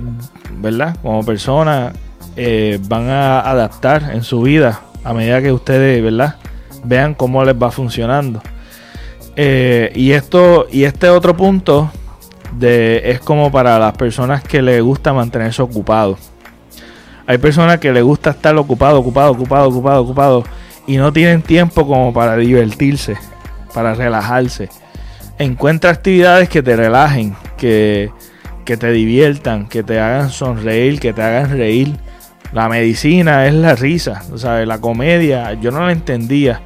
¿verdad? 0.63 0.95
Como 1.01 1.25
personas 1.25 1.93
eh, 2.37 2.79
van 2.87 3.09
a 3.09 3.41
adaptar 3.41 4.11
en 4.13 4.23
su 4.23 4.41
vida 4.41 4.79
a 5.03 5.13
medida 5.13 5.41
que 5.41 5.51
ustedes, 5.51 6.01
¿verdad? 6.01 6.37
Vean 6.85 7.13
cómo 7.13 7.43
les 7.43 7.53
va 7.53 7.69
funcionando. 7.69 8.41
Eh, 9.35 9.91
y 9.93 10.11
esto 10.11 10.67
y 10.71 10.85
este 10.85 11.09
otro 11.09 11.35
punto 11.35 11.91
de, 12.57 13.01
es 13.11 13.19
como 13.19 13.51
para 13.51 13.77
las 13.77 13.93
personas 13.97 14.41
que 14.41 14.61
les 14.61 14.81
gusta 14.81 15.11
mantenerse 15.11 15.61
ocupados. 15.61 16.19
Hay 17.27 17.37
personas 17.39 17.79
que 17.79 17.91
les 17.91 18.03
gusta 18.03 18.29
estar 18.29 18.55
ocupado, 18.55 18.99
ocupado, 18.99 19.31
ocupado, 19.31 19.67
ocupado, 19.67 20.01
ocupado 20.01 20.43
y 20.87 20.95
no 20.95 21.11
tienen 21.11 21.41
tiempo 21.41 21.85
como 21.85 22.13
para 22.13 22.37
divertirse, 22.37 23.17
para 23.73 23.95
relajarse. 23.95 24.69
Encuentra 25.37 25.89
actividades 25.89 26.47
que 26.47 26.63
te 26.63 26.75
relajen, 26.77 27.35
que, 27.57 28.11
que 28.63 28.77
te 28.77 28.91
diviertan, 28.91 29.67
que 29.67 29.83
te 29.83 29.99
hagan 29.99 30.29
sonreír, 30.29 30.99
que 30.99 31.13
te 31.13 31.21
hagan 31.21 31.51
reír. 31.51 31.95
La 32.51 32.69
medicina 32.69 33.47
es 33.47 33.53
la 33.53 33.75
risa, 33.75 34.21
sea, 34.35 34.65
la 34.65 34.79
comedia, 34.79 35.53
yo 35.53 35.71
no 35.71 35.85
la 35.85 35.91
entendía. 35.91 36.61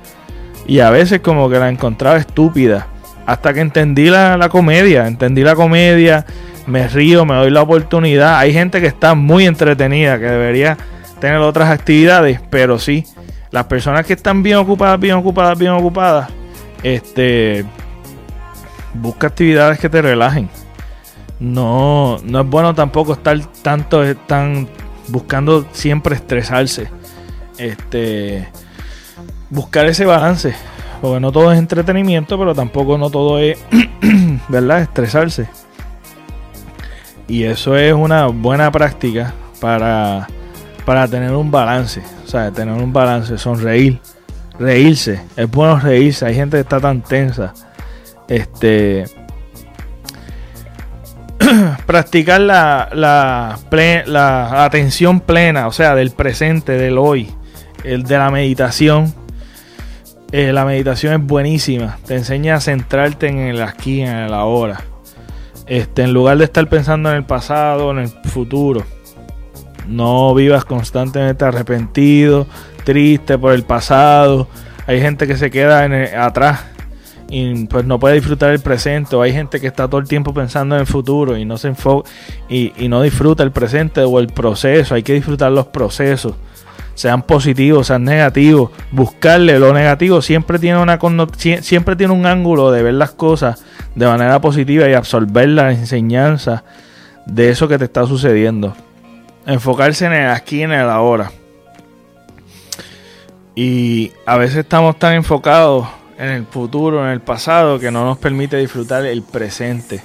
Y 0.67 0.79
a 0.79 0.89
veces 0.89 1.21
como 1.21 1.49
que 1.49 1.59
la 1.59 1.69
encontraba 1.69 2.17
estúpida. 2.17 2.87
Hasta 3.25 3.53
que 3.53 3.61
entendí 3.61 4.09
la, 4.09 4.37
la 4.37 4.49
comedia, 4.49 5.07
entendí 5.07 5.43
la 5.43 5.55
comedia, 5.55 6.25
me 6.65 6.87
río, 6.87 7.25
me 7.25 7.35
doy 7.35 7.49
la 7.49 7.61
oportunidad. 7.61 8.37
Hay 8.37 8.53
gente 8.53 8.81
que 8.81 8.87
está 8.87 9.15
muy 9.15 9.45
entretenida, 9.45 10.19
que 10.19 10.25
debería 10.25 10.77
tener 11.19 11.37
otras 11.37 11.69
actividades, 11.69 12.39
pero 12.49 12.79
sí, 12.79 13.05
las 13.51 13.65
personas 13.65 14.05
que 14.05 14.13
están 14.13 14.43
bien 14.43 14.57
ocupadas, 14.57 14.99
bien 14.99 15.15
ocupadas, 15.15 15.57
bien 15.57 15.71
ocupadas, 15.71 16.29
este, 16.83 17.65
busca 18.93 19.27
actividades 19.27 19.79
que 19.79 19.89
te 19.89 20.01
relajen. 20.01 20.49
No, 21.39 22.17
no 22.23 22.41
es 22.41 22.47
bueno 22.47 22.73
tampoco 22.73 23.13
estar 23.13 23.39
tanto, 23.61 24.15
tan 24.27 24.67
buscando 25.07 25.65
siempre 25.71 26.15
estresarse. 26.15 26.89
Este, 27.57 28.47
buscar 29.49 29.85
ese 29.85 30.05
balance, 30.05 30.55
porque 31.01 31.19
no 31.19 31.31
todo 31.31 31.51
es 31.51 31.59
entretenimiento, 31.59 32.37
pero 32.37 32.53
tampoco 32.53 32.97
no 32.97 33.09
todo 33.09 33.39
es, 33.39 33.57
¿verdad? 34.49 34.81
Estresarse. 34.81 35.47
Y 37.27 37.43
eso 37.43 37.75
es 37.75 37.93
una 37.93 38.27
buena 38.27 38.71
práctica 38.71 39.33
para, 39.59 40.27
para 40.85 41.07
tener 41.07 41.31
un 41.33 41.51
balance. 41.51 42.01
O 42.23 42.27
sea, 42.27 42.51
tener 42.51 42.81
un 42.81 42.93
balance, 42.93 43.37
sonreír, 43.37 43.99
reírse. 44.57 45.21
Es 45.35 45.49
bueno 45.49 45.77
reírse. 45.79 46.25
Hay 46.25 46.35
gente 46.35 46.57
que 46.57 46.61
está 46.61 46.79
tan 46.79 47.01
tensa. 47.01 47.53
Este. 48.27 49.05
Practicar 51.87 52.41
la, 52.41 52.89
la, 52.91 53.57
la, 54.05 54.65
atención 54.65 55.21
plena, 55.21 55.67
o 55.67 55.71
sea, 55.71 55.95
del 55.95 56.11
presente, 56.11 56.73
del 56.73 56.97
hoy, 56.99 57.31
el 57.83 58.03
de 58.03 58.17
la 58.17 58.29
meditación. 58.29 59.15
Eh, 60.33 60.51
la 60.51 60.65
meditación 60.65 61.21
es 61.21 61.25
buenísima. 61.25 61.97
Te 62.05 62.15
enseña 62.15 62.55
a 62.55 62.59
centrarte 62.59 63.27
en 63.27 63.39
el 63.39 63.63
aquí, 63.63 64.01
en 64.01 64.09
el 64.09 64.33
ahora. 64.33 64.81
Este, 65.65 66.03
en 66.03 66.13
lugar 66.13 66.37
de 66.37 66.43
estar 66.43 66.67
pensando 66.67 67.09
en 67.09 67.15
el 67.15 67.23
pasado, 67.23 67.91
en 67.91 67.99
el 67.99 68.09
futuro. 68.09 68.83
No 69.87 70.35
vivas 70.35 70.65
constantemente 70.65 71.45
arrepentido, 71.45 72.45
triste 72.83 73.37
por 73.37 73.53
el 73.53 73.63
pasado. 73.63 74.49
Hay 74.85 74.99
gente 74.99 75.25
que 75.25 75.37
se 75.37 75.49
queda 75.49 75.85
en 75.85 75.93
atrás 76.19 76.65
y 77.29 77.65
pues 77.65 77.85
no 77.85 77.99
puede 77.99 78.15
disfrutar 78.15 78.51
el 78.51 78.59
presente. 78.59 79.15
O 79.15 79.21
hay 79.21 79.33
gente 79.33 79.59
que 79.59 79.67
está 79.67 79.87
todo 79.87 79.99
el 79.99 80.07
tiempo 80.07 80.33
pensando 80.33 80.75
en 80.75 80.81
el 80.81 80.87
futuro 80.87 81.37
y 81.37 81.45
no 81.45 81.57
se 81.57 81.69
enfoca 81.69 82.09
y, 82.49 82.71
no 82.87 83.01
disfruta 83.01 83.43
el 83.43 83.51
presente 83.51 84.01
o 84.01 84.19
el 84.19 84.27
proceso. 84.27 84.95
Hay 84.95 85.03
que 85.03 85.13
disfrutar 85.13 85.51
los 85.51 85.67
procesos 85.67 86.35
sean 86.93 87.21
positivos, 87.21 87.87
sean 87.87 88.05
negativos, 88.05 88.71
buscarle 88.91 89.59
lo 89.59 89.71
negativo 89.71 90.19
siempre 90.23 90.57
tiene 90.57 90.79
una 90.79 90.97
siempre 91.61 91.95
tiene 91.95 92.11
un 92.11 92.25
ángulo 92.25 92.71
de 92.71 92.81
ver 92.81 92.95
las 92.95 93.11
cosas 93.11 93.63
de 93.93 94.07
manera 94.07 94.41
positiva 94.41 94.89
y 94.89 94.95
absorber 94.95 95.49
la 95.49 95.71
enseñanza 95.71 96.63
de 97.27 97.49
eso 97.49 97.67
que 97.67 97.77
te 97.77 97.85
está 97.85 98.07
sucediendo 98.07 98.73
enfocarse 99.47 100.05
en 100.05 100.13
el 100.13 100.29
aquí 100.29 100.61
en 100.61 100.71
el 100.71 100.89
ahora. 100.89 101.31
Y 103.55 104.11
a 104.25 104.37
veces 104.37 104.57
estamos 104.57 104.99
tan 104.99 105.15
enfocados 105.15 105.87
en 106.17 106.29
el 106.29 106.45
futuro, 106.45 107.03
en 107.05 107.11
el 107.11 107.21
pasado, 107.21 107.79
que 107.79 107.91
no 107.91 108.05
nos 108.05 108.17
permite 108.17 108.57
disfrutar 108.57 109.05
el 109.05 109.21
presente. 109.21 110.01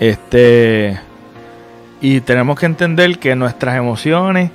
Este. 0.00 0.98
Y 2.00 2.20
tenemos 2.20 2.58
que 2.58 2.66
entender 2.66 3.18
que 3.18 3.34
nuestras 3.34 3.76
emociones 3.76 4.50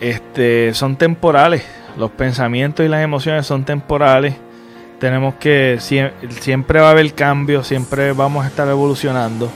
este, 0.00 0.72
son 0.74 0.96
temporales. 0.96 1.64
Los 1.98 2.10
pensamientos 2.10 2.84
y 2.84 2.88
las 2.88 3.04
emociones 3.04 3.46
son 3.46 3.64
temporales. 3.64 4.34
Tenemos 4.98 5.34
que. 5.34 5.78
Siempre 5.80 6.80
va 6.80 6.88
a 6.88 6.90
haber 6.92 7.12
cambio, 7.14 7.62
siempre 7.62 8.12
vamos 8.12 8.44
a 8.44 8.48
estar 8.48 8.68
evolucionando. 8.68 9.50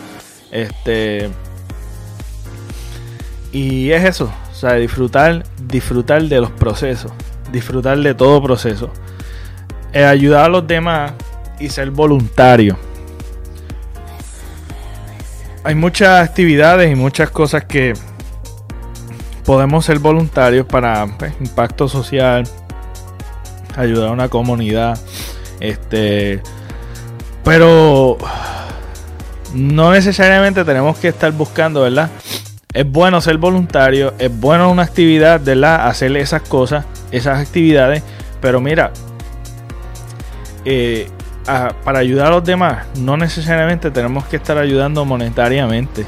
Este 0.50 1.30
y 3.52 3.90
es 3.92 4.04
eso, 4.04 4.30
o 4.50 4.54
sea, 4.54 4.74
disfrutar, 4.74 5.44
disfrutar 5.62 6.22
de 6.22 6.40
los 6.40 6.50
procesos, 6.50 7.12
disfrutar 7.50 7.98
de 7.98 8.14
todo 8.14 8.42
proceso. 8.42 8.90
Eh, 9.92 10.04
ayudar 10.04 10.44
a 10.44 10.48
los 10.48 10.66
demás 10.66 11.12
y 11.58 11.68
ser 11.68 11.90
voluntario. 11.90 12.78
Hay 15.64 15.74
muchas 15.74 16.26
actividades 16.26 16.90
y 16.90 16.94
muchas 16.94 17.30
cosas 17.30 17.64
que 17.64 17.94
podemos 19.44 19.84
ser 19.84 19.98
voluntarios 19.98 20.66
para 20.66 21.06
pues, 21.18 21.32
impacto 21.40 21.88
social, 21.88 22.44
ayudar 23.76 24.08
a 24.08 24.12
una 24.12 24.28
comunidad, 24.28 24.98
este, 25.60 26.42
pero 27.44 28.18
no 29.54 29.92
necesariamente 29.92 30.64
tenemos 30.64 30.98
que 30.98 31.08
estar 31.08 31.32
buscando, 31.32 31.82
¿verdad? 31.82 32.10
es 32.78 32.90
bueno 32.90 33.20
ser 33.20 33.38
voluntario, 33.38 34.14
es 34.18 34.30
bueno 34.38 34.70
una 34.70 34.82
actividad, 34.82 35.40
la 35.40 35.88
Hacer 35.88 36.16
esas 36.16 36.42
cosas, 36.42 36.84
esas 37.10 37.40
actividades, 37.40 38.02
pero 38.40 38.60
mira, 38.60 38.92
eh, 40.70 41.08
para 41.82 42.00
ayudar 42.00 42.26
a 42.26 42.30
los 42.30 42.44
demás, 42.44 42.86
no 42.98 43.16
necesariamente 43.16 43.90
tenemos 43.90 44.26
que 44.26 44.36
estar 44.36 44.58
ayudando 44.58 45.06
monetariamente. 45.06 46.04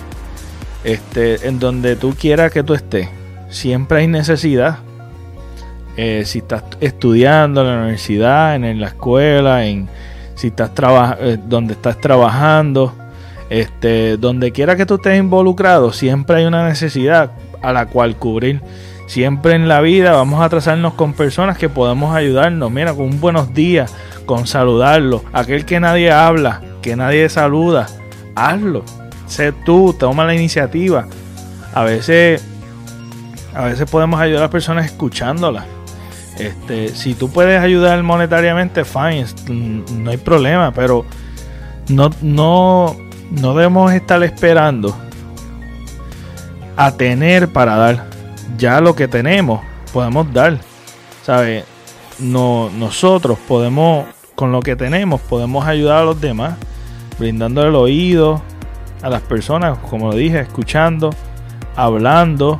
Este, 0.85 1.49
en 1.49 1.59
donde 1.59 1.97
tú 1.97 2.14
quieras 2.18 2.53
que 2.53 2.62
tú 2.62 2.74
estés, 2.74 3.09
siempre 3.49 4.01
hay 4.01 4.07
necesidad. 4.07 4.80
Eh, 5.97 6.24
si 6.26 6.41
estás 6.41 6.64
estudiando 6.80 7.62
en 7.62 7.66
la 7.68 7.78
universidad, 7.78 8.55
en 8.55 8.80
la 8.80 8.89
escuela, 8.89 9.64
en 9.64 9.89
si 10.35 10.49
estás 10.49 10.70
eh, 11.20 11.39
donde 11.43 11.72
estás 11.72 11.99
trabajando, 11.99 12.95
este, 13.49 14.18
donde 14.18 14.53
quiera 14.53 14.76
que 14.76 14.85
tú 14.85 14.97
estés 14.97 15.18
involucrado, 15.18 15.91
siempre 15.93 16.37
hay 16.37 16.45
una 16.45 16.68
necesidad 16.68 17.32
a 17.62 17.72
la 17.72 17.87
cual 17.87 18.16
cubrir. 18.16 18.61
Siempre 19.07 19.55
en 19.55 19.68
la 19.68 19.80
vida 19.80 20.12
vamos 20.12 20.41
a 20.41 20.49
trazarnos 20.49 20.95
con 20.95 21.14
personas 21.14 21.59
que 21.59 21.68
podemos 21.68 22.14
ayudarnos. 22.14 22.70
Mira, 22.70 22.95
con 22.95 23.07
un 23.07 23.20
buenos 23.20 23.53
días, 23.53 23.93
con 24.31 24.47
saludarlo. 24.47 25.24
Aquel 25.33 25.64
que 25.64 25.81
nadie 25.81 26.12
habla, 26.12 26.61
que 26.83 26.95
nadie 26.95 27.28
saluda, 27.28 27.89
hazlo. 28.37 28.85
Sé 29.26 29.51
tú, 29.51 29.93
toma 29.93 30.24
la 30.24 30.37
iniciativa. 30.37 31.09
A 31.74 31.83
veces, 31.83 32.41
a 33.53 33.64
veces 33.64 33.91
podemos 33.91 34.20
ayudar 34.20 34.39
a 34.39 34.45
las 34.45 34.53
personas 34.53 34.87
escuchándolas. 34.87 35.64
Este, 36.39 36.91
si 36.91 37.14
tú 37.14 37.28
puedes 37.28 37.61
ayudar 37.61 38.01
monetariamente, 38.05 38.85
fine, 38.85 39.26
no 39.49 40.12
hay 40.12 40.16
problema, 40.16 40.70
pero 40.70 41.05
no, 41.89 42.11
no, 42.22 42.97
no 43.33 43.55
debemos 43.57 43.93
estar 43.93 44.22
esperando 44.22 44.97
a 46.76 46.93
tener 46.93 47.49
para 47.49 47.74
dar. 47.74 48.07
Ya 48.57 48.81
lo 48.81 48.95
que 48.95 49.09
tenemos, 49.09 49.61
podemos 49.93 50.33
dar. 50.33 50.61
¿Sabes? 51.24 51.64
No, 52.20 52.70
nosotros 52.70 53.37
podemos, 53.49 54.07
con 54.41 54.53
lo 54.53 54.62
que 54.62 54.74
tenemos, 54.74 55.20
podemos 55.20 55.66
ayudar 55.66 55.99
a 55.99 56.05
los 56.05 56.18
demás, 56.18 56.55
brindando 57.18 57.62
el 57.62 57.74
oído 57.74 58.41
a 59.03 59.11
las 59.11 59.20
personas, 59.20 59.76
como 59.91 60.11
lo 60.11 60.16
dije, 60.16 60.41
escuchando, 60.41 61.11
hablando, 61.76 62.59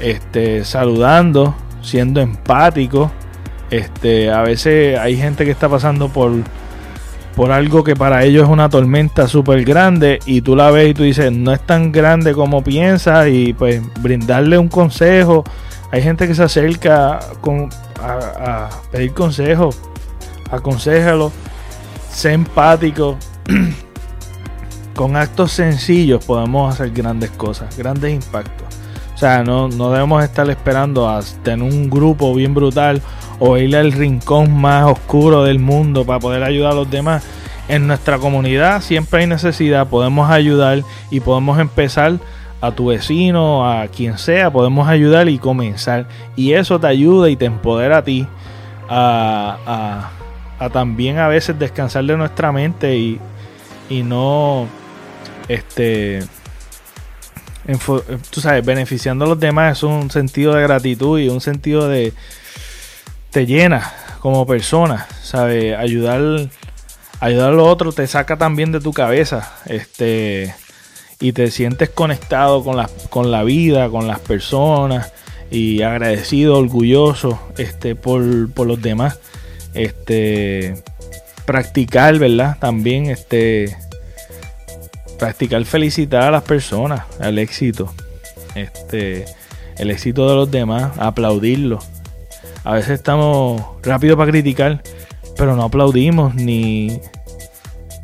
este, 0.00 0.66
saludando, 0.66 1.54
siendo 1.80 2.20
empático. 2.20 3.10
Este, 3.70 4.30
a 4.30 4.42
veces 4.42 4.98
hay 4.98 5.16
gente 5.16 5.46
que 5.46 5.50
está 5.50 5.66
pasando 5.66 6.10
por 6.10 6.30
por 7.34 7.50
algo 7.50 7.82
que 7.82 7.96
para 7.96 8.22
ellos 8.22 8.44
es 8.44 8.48
una 8.50 8.68
tormenta 8.68 9.26
súper 9.26 9.64
grande 9.64 10.20
y 10.24 10.42
tú 10.42 10.54
la 10.54 10.70
ves 10.70 10.90
y 10.90 10.94
tú 10.94 11.02
dices, 11.04 11.32
no 11.32 11.52
es 11.52 11.60
tan 11.60 11.90
grande 11.90 12.34
como 12.34 12.62
piensas 12.62 13.28
y 13.28 13.54
pues 13.54 13.82
brindarle 14.02 14.58
un 14.58 14.68
consejo. 14.68 15.42
Hay 15.90 16.02
gente 16.02 16.28
que 16.28 16.34
se 16.34 16.44
acerca 16.44 17.18
con, 17.40 17.70
a, 18.00 18.68
pedir 18.92 19.14
consejos. 19.14 19.80
Aconsejalo. 20.50 21.32
Sé 22.10 22.32
empático. 22.32 23.18
con 24.94 25.16
actos 25.16 25.52
sencillos 25.52 26.24
podemos 26.24 26.72
hacer 26.72 26.90
grandes 26.90 27.30
cosas, 27.30 27.76
grandes 27.76 28.12
impactos. 28.12 28.68
O 29.14 29.18
sea, 29.18 29.44
no, 29.44 29.68
no 29.68 29.90
debemos 29.90 30.24
estar 30.24 30.48
esperando 30.50 31.08
a 31.08 31.20
tener 31.42 31.62
un 31.62 31.90
grupo 31.90 32.34
bien 32.34 32.54
brutal 32.54 33.00
o 33.38 33.56
ir 33.56 33.76
al 33.76 33.92
rincón 33.92 34.56
más 34.56 34.84
oscuro 34.84 35.44
del 35.44 35.58
mundo 35.58 36.04
para 36.04 36.20
poder 36.20 36.42
ayudar 36.42 36.72
a 36.72 36.76
los 36.76 36.90
demás. 36.90 37.24
En 37.68 37.86
nuestra 37.86 38.18
comunidad 38.18 38.82
siempre 38.82 39.20
hay 39.20 39.26
necesidad, 39.26 39.88
podemos 39.88 40.30
ayudar 40.30 40.82
y 41.10 41.20
podemos 41.20 41.58
empezar 41.58 42.18
a 42.60 42.72
tu 42.72 42.86
vecino, 42.86 43.70
a 43.70 43.88
quien 43.88 44.18
sea, 44.18 44.50
podemos 44.50 44.88
ayudar 44.88 45.28
y 45.28 45.38
comenzar. 45.38 46.06
Y 46.36 46.52
eso 46.52 46.78
te 46.78 46.86
ayuda 46.86 47.30
y 47.30 47.36
te 47.36 47.46
empodera 47.46 47.98
a 47.98 48.04
ti 48.04 48.26
a, 48.88 49.58
a, 49.66 50.10
también 50.70 51.18
a 51.18 51.28
veces 51.28 51.58
descansar 51.58 52.04
de 52.04 52.16
nuestra 52.16 52.52
mente 52.52 52.96
y, 52.96 53.20
y 53.88 54.02
no, 54.02 54.66
este, 55.48 56.22
tú 58.30 58.40
sabes, 58.40 58.64
beneficiando 58.64 59.24
a 59.24 59.28
los 59.28 59.40
demás 59.40 59.78
es 59.78 59.82
un 59.82 60.10
sentido 60.10 60.54
de 60.54 60.62
gratitud 60.62 61.18
y 61.18 61.28
un 61.28 61.40
sentido 61.40 61.88
de, 61.88 62.12
te 63.30 63.46
llena 63.46 63.92
como 64.20 64.46
persona, 64.46 65.06
¿sabes? 65.22 65.76
Ayudar, 65.76 66.48
ayudar 67.20 67.48
a 67.48 67.52
los 67.52 67.68
otros 67.68 67.94
te 67.94 68.06
saca 68.06 68.36
también 68.36 68.72
de 68.72 68.80
tu 68.80 68.92
cabeza, 68.92 69.54
este, 69.66 70.54
y 71.20 71.32
te 71.32 71.50
sientes 71.50 71.90
conectado 71.90 72.62
con 72.64 72.76
la, 72.76 72.88
con 73.10 73.30
la 73.30 73.42
vida, 73.44 73.88
con 73.88 74.06
las 74.06 74.20
personas, 74.20 75.12
y 75.50 75.82
agradecido, 75.82 76.58
orgulloso, 76.58 77.38
este, 77.58 77.94
por, 77.94 78.20
los 78.22 78.82
demás, 78.82 79.20
este, 79.74 80.76
practicar, 81.44 82.18
¿verdad? 82.18 82.56
También, 82.58 83.06
este, 83.06 83.76
practicar 85.18 85.64
felicitar 85.64 86.22
a 86.22 86.30
las 86.30 86.42
personas, 86.42 87.04
al 87.20 87.38
éxito, 87.38 87.92
este, 88.54 89.24
el 89.78 89.90
éxito 89.90 90.28
de 90.28 90.34
los 90.34 90.50
demás, 90.50 90.92
aplaudirlo 90.98 91.80
a 92.64 92.72
veces 92.72 92.92
estamos 92.92 93.62
rápidos 93.82 94.16
para 94.16 94.30
criticar, 94.30 94.82
pero 95.36 95.54
no 95.54 95.64
aplaudimos 95.64 96.34
ni, 96.34 96.98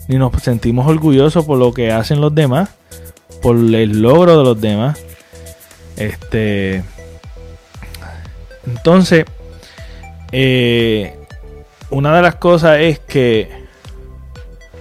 ni 0.06 0.16
nos 0.16 0.42
sentimos 0.42 0.86
orgullosos 0.86 1.46
por 1.46 1.58
lo 1.58 1.72
que 1.72 1.90
hacen 1.90 2.20
los 2.20 2.34
demás, 2.34 2.68
por 3.40 3.56
el 3.56 4.02
logro 4.02 4.36
de 4.36 4.44
los 4.44 4.60
demás. 4.60 5.02
Este. 5.96 6.84
Entonces, 8.66 9.24
eh, 10.30 11.16
una 11.90 12.14
de 12.16 12.22
las 12.22 12.36
cosas 12.36 12.78
es 12.80 12.98
que 13.00 13.50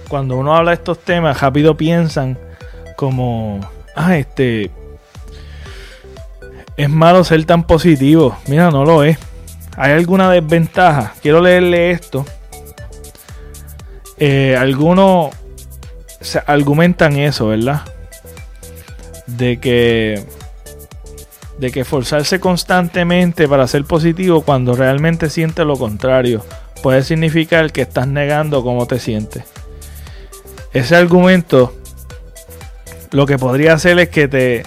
cuando 0.08 0.36
uno 0.36 0.56
habla 0.56 0.72
de 0.72 0.76
estos 0.76 0.98
temas, 0.98 1.40
rápido 1.40 1.76
piensan 1.76 2.38
como, 2.96 3.60
ah, 3.94 4.16
este, 4.16 4.70
es 6.76 6.88
malo 6.88 7.24
ser 7.24 7.44
tan 7.44 7.64
positivo. 7.64 8.36
Mira, 8.46 8.70
no 8.70 8.84
lo 8.84 9.04
es. 9.04 9.18
¿Hay 9.76 9.92
alguna 9.92 10.30
desventaja? 10.30 11.14
Quiero 11.22 11.40
leerle 11.40 11.90
esto. 11.90 12.24
Eh, 14.18 14.56
algunos 14.58 15.30
argumentan 16.46 17.16
eso, 17.16 17.48
¿verdad? 17.48 17.82
De 19.26 19.58
que 19.58 20.24
de 21.58 21.70
que 21.70 21.84
forzarse 21.84 22.40
constantemente 22.40 23.46
para 23.46 23.66
ser 23.68 23.84
positivo 23.84 24.40
cuando 24.40 24.74
realmente 24.74 25.28
sientes 25.28 25.64
lo 25.66 25.76
contrario 25.76 26.42
puede 26.82 27.02
significar 27.02 27.72
que 27.72 27.82
estás 27.82 28.06
negando 28.06 28.62
cómo 28.62 28.86
te 28.86 28.98
sientes. 28.98 29.44
Ese 30.72 30.96
argumento 30.96 31.74
lo 33.10 33.26
que 33.26 33.38
podría 33.38 33.74
hacer 33.74 33.98
es 33.98 34.08
que 34.08 34.28
te 34.28 34.62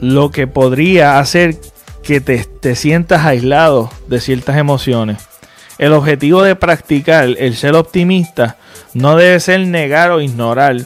lo 0.00 0.30
que 0.30 0.46
podría 0.46 1.18
hacer 1.18 1.56
que 2.02 2.20
te, 2.20 2.74
sientas 2.74 3.26
aislado 3.26 3.90
de 4.06 4.20
ciertas 4.20 4.56
emociones. 4.56 5.18
El 5.76 5.92
objetivo 5.92 6.42
de 6.42 6.56
practicar 6.56 7.24
el 7.24 7.54
ser 7.56 7.74
optimista 7.74 8.56
no 8.94 9.16
debe 9.16 9.38
ser 9.40 9.60
negar 9.66 10.10
o 10.12 10.20
ignorar 10.20 10.76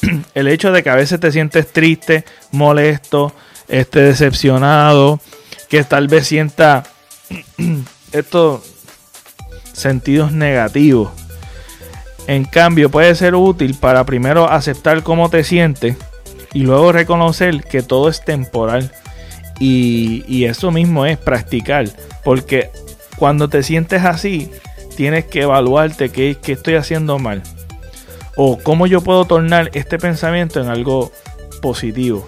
el 0.34 0.48
hecho 0.48 0.70
de 0.70 0.82
que 0.82 0.90
a 0.90 0.94
veces 0.94 1.18
te 1.18 1.32
sientes 1.32 1.72
triste, 1.72 2.24
molesto, 2.52 3.32
este, 3.66 4.00
decepcionado, 4.00 5.18
que 5.68 5.82
tal 5.82 6.06
vez 6.06 6.28
sienta 6.28 6.84
estos 8.12 8.60
sentidos 9.80 10.32
negativos. 10.32 11.10
En 12.26 12.44
cambio, 12.44 12.90
puede 12.90 13.14
ser 13.14 13.34
útil 13.34 13.74
para 13.74 14.04
primero 14.04 14.50
aceptar 14.50 15.02
cómo 15.02 15.30
te 15.30 15.44
sientes 15.44 15.96
y 16.52 16.60
luego 16.60 16.92
reconocer 16.92 17.62
que 17.64 17.82
todo 17.82 18.08
es 18.08 18.24
temporal 18.24 18.92
y, 19.60 20.44
eso 20.44 20.70
mismo 20.70 21.04
es 21.06 21.18
practicar, 21.18 21.88
porque 22.24 22.70
cuando 23.16 23.48
te 23.48 23.62
sientes 23.62 24.04
así, 24.04 24.50
tienes 24.96 25.24
que 25.24 25.42
evaluarte 25.42 26.10
qué, 26.10 26.38
estoy 26.46 26.74
haciendo 26.74 27.18
mal. 27.18 27.42
O 28.36 28.58
cómo 28.58 28.86
yo 28.86 29.00
puedo 29.00 29.24
tornar 29.24 29.70
este 29.74 29.98
pensamiento 29.98 30.60
en 30.60 30.68
algo 30.68 31.10
positivo. 31.60 32.24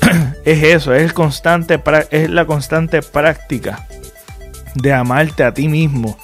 es 0.44 0.62
eso, 0.64 0.92
es, 0.92 1.12
constante, 1.12 1.80
es 2.10 2.30
la 2.30 2.46
constante 2.46 3.00
práctica 3.02 3.86
de 4.74 4.92
amarte 4.92 5.44
a 5.44 5.54
ti 5.54 5.68
mismo. 5.68 6.18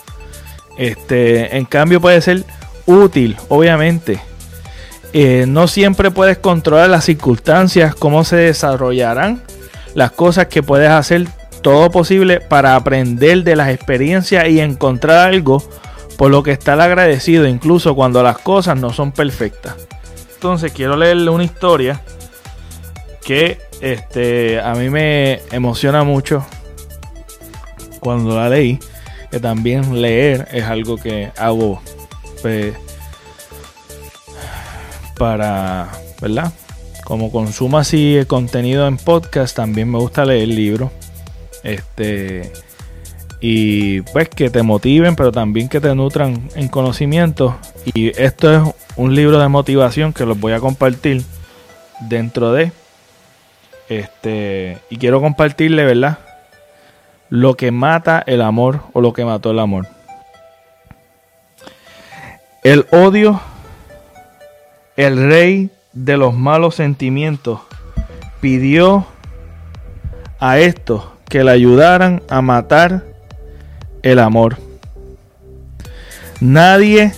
Este, 0.76 1.56
en 1.56 1.64
cambio 1.64 2.00
puede 2.00 2.20
ser 2.20 2.44
útil, 2.86 3.36
obviamente. 3.48 4.20
Eh, 5.12 5.46
no 5.48 5.68
siempre 5.68 6.10
puedes 6.10 6.38
controlar 6.38 6.90
las 6.90 7.04
circunstancias, 7.04 7.94
cómo 7.94 8.24
se 8.24 8.36
desarrollarán 8.36 9.42
las 9.94 10.10
cosas 10.10 10.46
que 10.46 10.62
puedes 10.62 10.90
hacer 10.90 11.26
todo 11.62 11.90
posible 11.90 12.40
para 12.40 12.76
aprender 12.76 13.42
de 13.42 13.56
las 13.56 13.70
experiencias 13.70 14.46
y 14.48 14.60
encontrar 14.60 15.28
algo 15.28 15.62
por 16.16 16.30
lo 16.30 16.42
que 16.42 16.52
estar 16.52 16.80
agradecido 16.80 17.46
incluso 17.46 17.94
cuando 17.94 18.22
las 18.22 18.38
cosas 18.38 18.78
no 18.78 18.92
son 18.92 19.12
perfectas. 19.12 19.74
Entonces 20.34 20.72
quiero 20.72 20.96
leerle 20.96 21.30
una 21.30 21.44
historia 21.44 22.00
que 23.24 23.58
este, 23.80 24.60
a 24.60 24.74
mí 24.74 24.90
me 24.90 25.40
emociona 25.50 26.04
mucho 26.04 26.46
cuando 28.00 28.36
la 28.36 28.48
leí. 28.48 28.78
Que 29.30 29.40
también 29.40 30.00
leer 30.00 30.48
es 30.52 30.64
algo 30.64 30.96
que 30.96 31.30
hago 31.36 31.80
pues, 32.42 32.74
para, 35.18 35.90
¿verdad? 36.20 36.52
como 37.06 37.30
consumo 37.30 37.78
así 37.78 38.16
el 38.16 38.26
contenido 38.26 38.88
en 38.88 38.96
podcast, 38.96 39.54
también 39.54 39.88
me 39.88 39.98
gusta 39.98 40.24
leer 40.24 40.48
libros. 40.48 40.90
Este 41.62 42.52
y 43.40 44.00
pues 44.00 44.28
que 44.28 44.50
te 44.50 44.64
motiven, 44.64 45.14
pero 45.14 45.30
también 45.30 45.68
que 45.68 45.80
te 45.80 45.94
nutran 45.94 46.48
en 46.56 46.66
conocimiento. 46.66 47.56
Y 47.94 48.08
esto 48.20 48.52
es 48.52 48.74
un 48.96 49.14
libro 49.14 49.38
de 49.38 49.46
motivación 49.46 50.12
que 50.12 50.26
los 50.26 50.38
voy 50.38 50.52
a 50.52 50.58
compartir 50.58 51.22
dentro 52.00 52.52
de 52.52 52.72
este 53.88 54.78
y 54.90 54.96
quiero 54.96 55.20
compartirle, 55.20 55.84
¿verdad? 55.84 56.18
Lo 57.28 57.56
que 57.56 57.70
mata 57.70 58.22
el 58.26 58.42
amor 58.42 58.82
o 58.92 59.00
lo 59.00 59.12
que 59.12 59.24
mató 59.24 59.50
el 59.50 59.58
amor. 59.58 59.86
El 62.62 62.86
odio, 62.90 63.40
el 64.96 65.28
rey 65.28 65.70
de 65.92 66.16
los 66.16 66.34
malos 66.34 66.74
sentimientos, 66.74 67.60
pidió 68.40 69.06
a 70.38 70.58
estos 70.58 71.04
que 71.28 71.44
le 71.44 71.50
ayudaran 71.50 72.22
a 72.28 72.42
matar 72.42 73.04
el 74.02 74.18
amor. 74.18 74.58
Nadie 76.40 77.12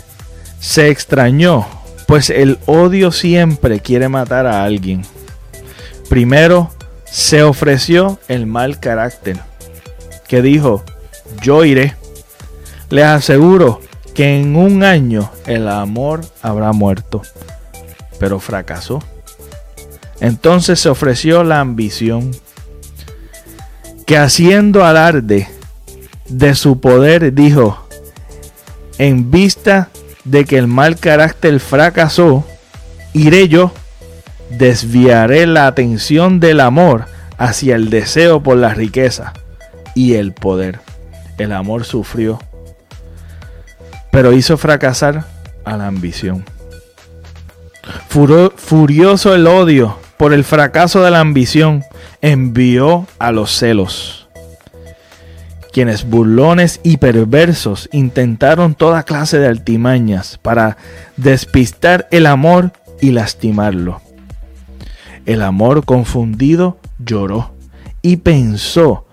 se 0.60 0.90
extrañó, 0.90 1.66
pues 2.06 2.30
el 2.30 2.58
odio 2.66 3.10
siempre 3.12 3.80
quiere 3.80 4.08
matar 4.08 4.46
a 4.46 4.64
alguien. 4.64 5.02
Primero 6.08 6.70
se 7.04 7.42
ofreció 7.42 8.18
el 8.28 8.46
mal 8.46 8.80
carácter, 8.80 9.38
que 10.28 10.42
dijo, 10.42 10.84
yo 11.42 11.64
iré. 11.64 11.96
Les 12.90 13.04
aseguro 13.04 13.80
que 14.14 14.38
en 14.38 14.56
un 14.56 14.82
año 14.82 15.30
el 15.46 15.68
amor 15.68 16.20
habrá 16.42 16.72
muerto 16.72 17.22
pero 18.18 18.40
fracasó. 18.40 19.02
Entonces 20.20 20.80
se 20.80 20.88
ofreció 20.88 21.44
la 21.44 21.60
ambición, 21.60 22.32
que 24.04 24.18
haciendo 24.18 24.84
alarde 24.84 25.48
de 26.28 26.54
su 26.54 26.80
poder 26.80 27.32
dijo, 27.32 27.86
en 28.98 29.30
vista 29.30 29.90
de 30.24 30.44
que 30.44 30.58
el 30.58 30.66
mal 30.66 30.96
carácter 30.96 31.60
fracasó, 31.60 32.44
iré 33.12 33.48
yo, 33.48 33.72
desviaré 34.50 35.46
la 35.46 35.66
atención 35.66 36.40
del 36.40 36.60
amor 36.60 37.06
hacia 37.36 37.76
el 37.76 37.90
deseo 37.90 38.42
por 38.42 38.56
la 38.56 38.74
riqueza 38.74 39.32
y 39.94 40.14
el 40.14 40.32
poder. 40.32 40.80
El 41.38 41.52
amor 41.52 41.84
sufrió, 41.84 42.40
pero 44.10 44.32
hizo 44.32 44.56
fracasar 44.56 45.24
a 45.64 45.76
la 45.76 45.86
ambición. 45.86 46.44
Furioso 48.08 49.34
el 49.34 49.46
odio 49.46 49.98
por 50.16 50.32
el 50.32 50.44
fracaso 50.44 51.02
de 51.02 51.12
la 51.12 51.20
ambición, 51.20 51.84
envió 52.20 53.06
a 53.18 53.30
los 53.30 53.52
celos 53.52 54.28
quienes 55.78 56.08
burlones 56.08 56.80
y 56.82 56.96
perversos 56.96 57.88
intentaron 57.92 58.74
toda 58.74 59.04
clase 59.04 59.38
de 59.38 59.46
altimañas 59.46 60.36
para 60.38 60.76
despistar 61.16 62.08
el 62.10 62.26
amor 62.26 62.72
y 63.00 63.12
lastimarlo. 63.12 64.00
El 65.24 65.40
amor 65.40 65.84
confundido 65.84 66.78
lloró 66.98 67.52
y 68.02 68.16
pensó 68.16 69.06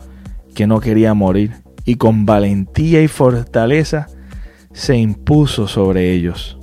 que 0.55 0.65
no 0.65 0.79
quería 0.79 1.13
morir 1.13 1.51
y 1.85 1.95
con 1.95 2.25
valentía 2.25 3.03
y 3.03 3.07
fortaleza 3.07 4.07
se 4.73 4.97
impuso 4.97 5.67
sobre 5.67 6.13
ellos. 6.13 6.57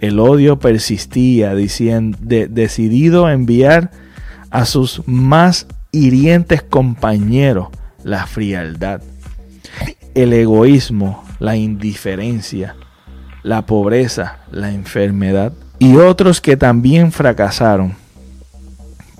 El 0.00 0.18
odio 0.18 0.58
persistía, 0.58 1.54
diciendo, 1.54 2.18
decidido 2.20 3.26
a 3.26 3.32
enviar 3.32 3.92
a 4.50 4.64
sus 4.64 5.06
más 5.06 5.68
hirientes 5.92 6.62
compañeros 6.62 7.68
la 8.02 8.26
frialdad 8.26 9.00
el 10.22 10.32
egoísmo, 10.32 11.22
la 11.38 11.56
indiferencia, 11.56 12.74
la 13.44 13.66
pobreza, 13.66 14.38
la 14.50 14.72
enfermedad 14.72 15.52
y 15.78 15.96
otros 15.96 16.40
que 16.40 16.56
también 16.56 17.12
fracasaron. 17.12 17.94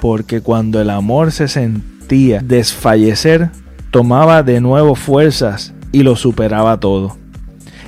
Porque 0.01 0.41
cuando 0.41 0.81
el 0.81 0.91
amor 0.91 1.31
se 1.31 1.47
sentía 1.47 2.41
desfallecer, 2.41 3.51
tomaba 3.91 4.43
de 4.43 4.61
nuevo 4.61 4.95
fuerzas 4.95 5.75
y 5.93 6.03
lo 6.03 6.17
superaba 6.17 6.79
todo. 6.81 7.17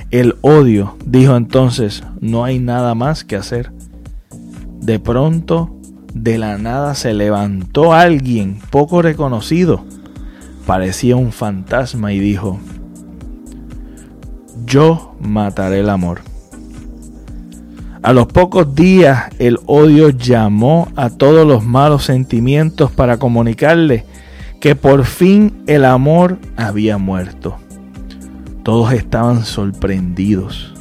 El 0.09 0.35
odio 0.41 0.97
dijo 1.05 1.35
entonces, 1.35 2.03
no 2.19 2.43
hay 2.43 2.59
nada 2.59 2.95
más 2.95 3.23
que 3.23 3.35
hacer. 3.35 3.71
De 4.81 4.99
pronto, 4.99 5.75
de 6.13 6.37
la 6.37 6.57
nada 6.57 6.95
se 6.95 7.13
levantó 7.13 7.93
alguien 7.93 8.59
poco 8.69 9.01
reconocido. 9.01 9.85
Parecía 10.65 11.15
un 11.15 11.31
fantasma 11.31 12.11
y 12.13 12.19
dijo, 12.19 12.59
yo 14.65 15.15
mataré 15.19 15.79
el 15.79 15.89
amor. 15.89 16.21
A 18.03 18.13
los 18.13 18.27
pocos 18.27 18.73
días 18.73 19.25
el 19.37 19.59
odio 19.67 20.09
llamó 20.09 20.87
a 20.95 21.09
todos 21.11 21.47
los 21.47 21.63
malos 21.63 22.03
sentimientos 22.03 22.91
para 22.91 23.17
comunicarle 23.17 24.05
que 24.61 24.75
por 24.75 25.05
fin 25.05 25.63
el 25.65 25.83
amor 25.83 26.37
había 26.55 26.99
muerto. 26.99 27.57
Todos 28.63 28.93
estaban 28.93 29.43
sorprendidos. 29.43 30.73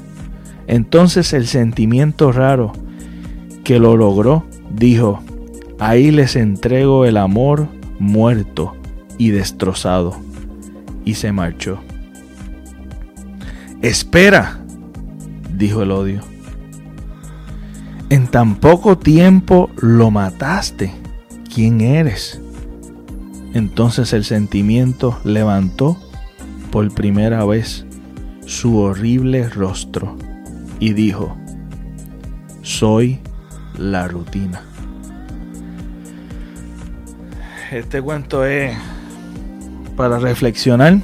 Entonces 0.67 1.33
el 1.33 1.47
sentimiento 1.47 2.31
raro 2.31 2.73
que 3.65 3.79
lo 3.79 3.97
logró 3.97 4.45
dijo, 4.71 5.23
ahí 5.79 6.11
les 6.11 6.37
entrego 6.37 7.07
el 7.07 7.17
amor 7.17 7.69
muerto 7.99 8.77
y 9.17 9.31
destrozado. 9.31 10.15
Y 11.07 11.15
se 11.15 11.33
marchó. 11.33 11.81
Espera, 13.81 14.61
dijo 15.57 15.83
el 15.83 15.91
odio. 15.91 16.21
En 18.11 18.27
tan 18.27 18.57
poco 18.57 18.99
tiempo 18.99 19.71
lo 19.81 20.11
mataste. 20.11 20.93
¿Quién 21.53 21.81
eres? 21.81 22.43
Entonces 23.55 24.13
el 24.13 24.25
sentimiento 24.25 25.19
levantó 25.25 25.97
por 26.71 26.93
primera 26.93 27.45
vez 27.45 27.87
su 28.47 28.79
horrible 28.79 29.49
rostro 29.49 30.17
y 30.79 30.93
dijo, 30.93 31.37
soy 32.63 33.21
la 33.77 34.09
rutina. 34.09 34.63
Este 37.71 38.03
cuento 38.03 38.45
es 38.45 38.77
para 39.97 40.19
reflexionar 40.19 40.99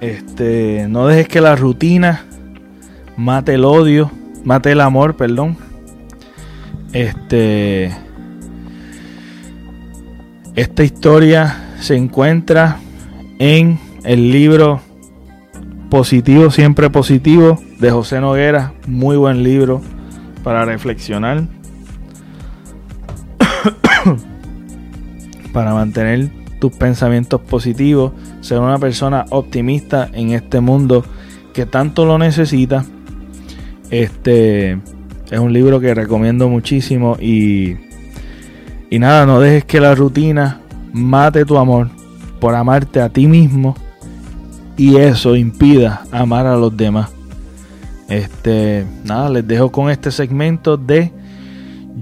este, 0.00 0.86
no 0.88 1.06
dejes 1.06 1.28
que 1.28 1.42
la 1.42 1.56
rutina 1.56 2.24
mate 3.18 3.54
el 3.54 3.66
odio, 3.66 4.10
mate 4.44 4.72
el 4.72 4.80
amor, 4.80 5.14
perdón. 5.14 5.58
Este, 6.92 7.94
esta 10.54 10.82
historia 10.82 11.76
se 11.80 11.96
encuentra 11.96 12.78
en 13.38 13.78
el 14.04 14.30
libro 14.30 14.80
Positivo, 15.88 16.50
siempre 16.50 16.88
positivo, 16.88 17.60
de 17.80 17.90
José 17.90 18.20
Noguera. 18.20 18.72
Muy 18.86 19.16
buen 19.16 19.42
libro 19.42 19.80
para 20.44 20.64
reflexionar. 20.64 21.42
para 25.52 25.74
mantener 25.74 26.30
tus 26.60 26.72
pensamientos 26.72 27.40
positivos, 27.40 28.12
ser 28.40 28.60
una 28.60 28.78
persona 28.78 29.26
optimista 29.30 30.08
en 30.12 30.30
este 30.30 30.60
mundo 30.60 31.04
que 31.52 31.66
tanto 31.66 32.04
lo 32.04 32.18
necesita. 32.18 32.84
Este 33.90 34.78
es 35.30 35.40
un 35.40 35.52
libro 35.52 35.80
que 35.80 35.92
recomiendo 35.92 36.48
muchísimo 36.48 37.16
y, 37.20 37.76
y 38.90 38.98
nada, 38.98 39.24
no 39.24 39.40
dejes 39.40 39.64
que 39.64 39.80
la 39.80 39.94
rutina 39.94 40.60
mate 40.92 41.44
tu 41.44 41.56
amor 41.56 41.88
por 42.40 42.54
amarte 42.54 43.00
a 43.00 43.08
ti 43.08 43.26
mismo 43.28 43.76
y 44.76 44.96
eso 44.96 45.36
impida 45.36 46.02
amar 46.10 46.46
a 46.46 46.56
los 46.56 46.76
demás. 46.76 47.10
Este, 48.08 48.84
nada, 49.04 49.30
les 49.30 49.46
dejo 49.46 49.70
con 49.70 49.90
este 49.90 50.10
segmento 50.10 50.76
de 50.76 51.12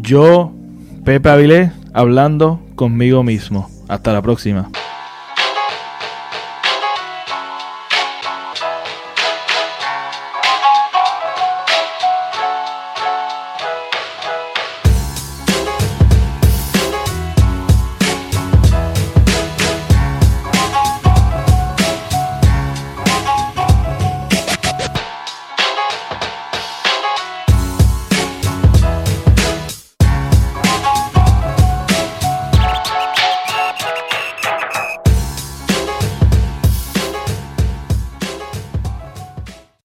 yo, 0.01 0.53
Pepe 1.05 1.29
Avilés, 1.29 1.73
hablando 1.93 2.61
conmigo 2.77 3.23
mismo. 3.23 3.69
Hasta 3.89 4.13
la 4.13 4.23
próxima. 4.23 4.71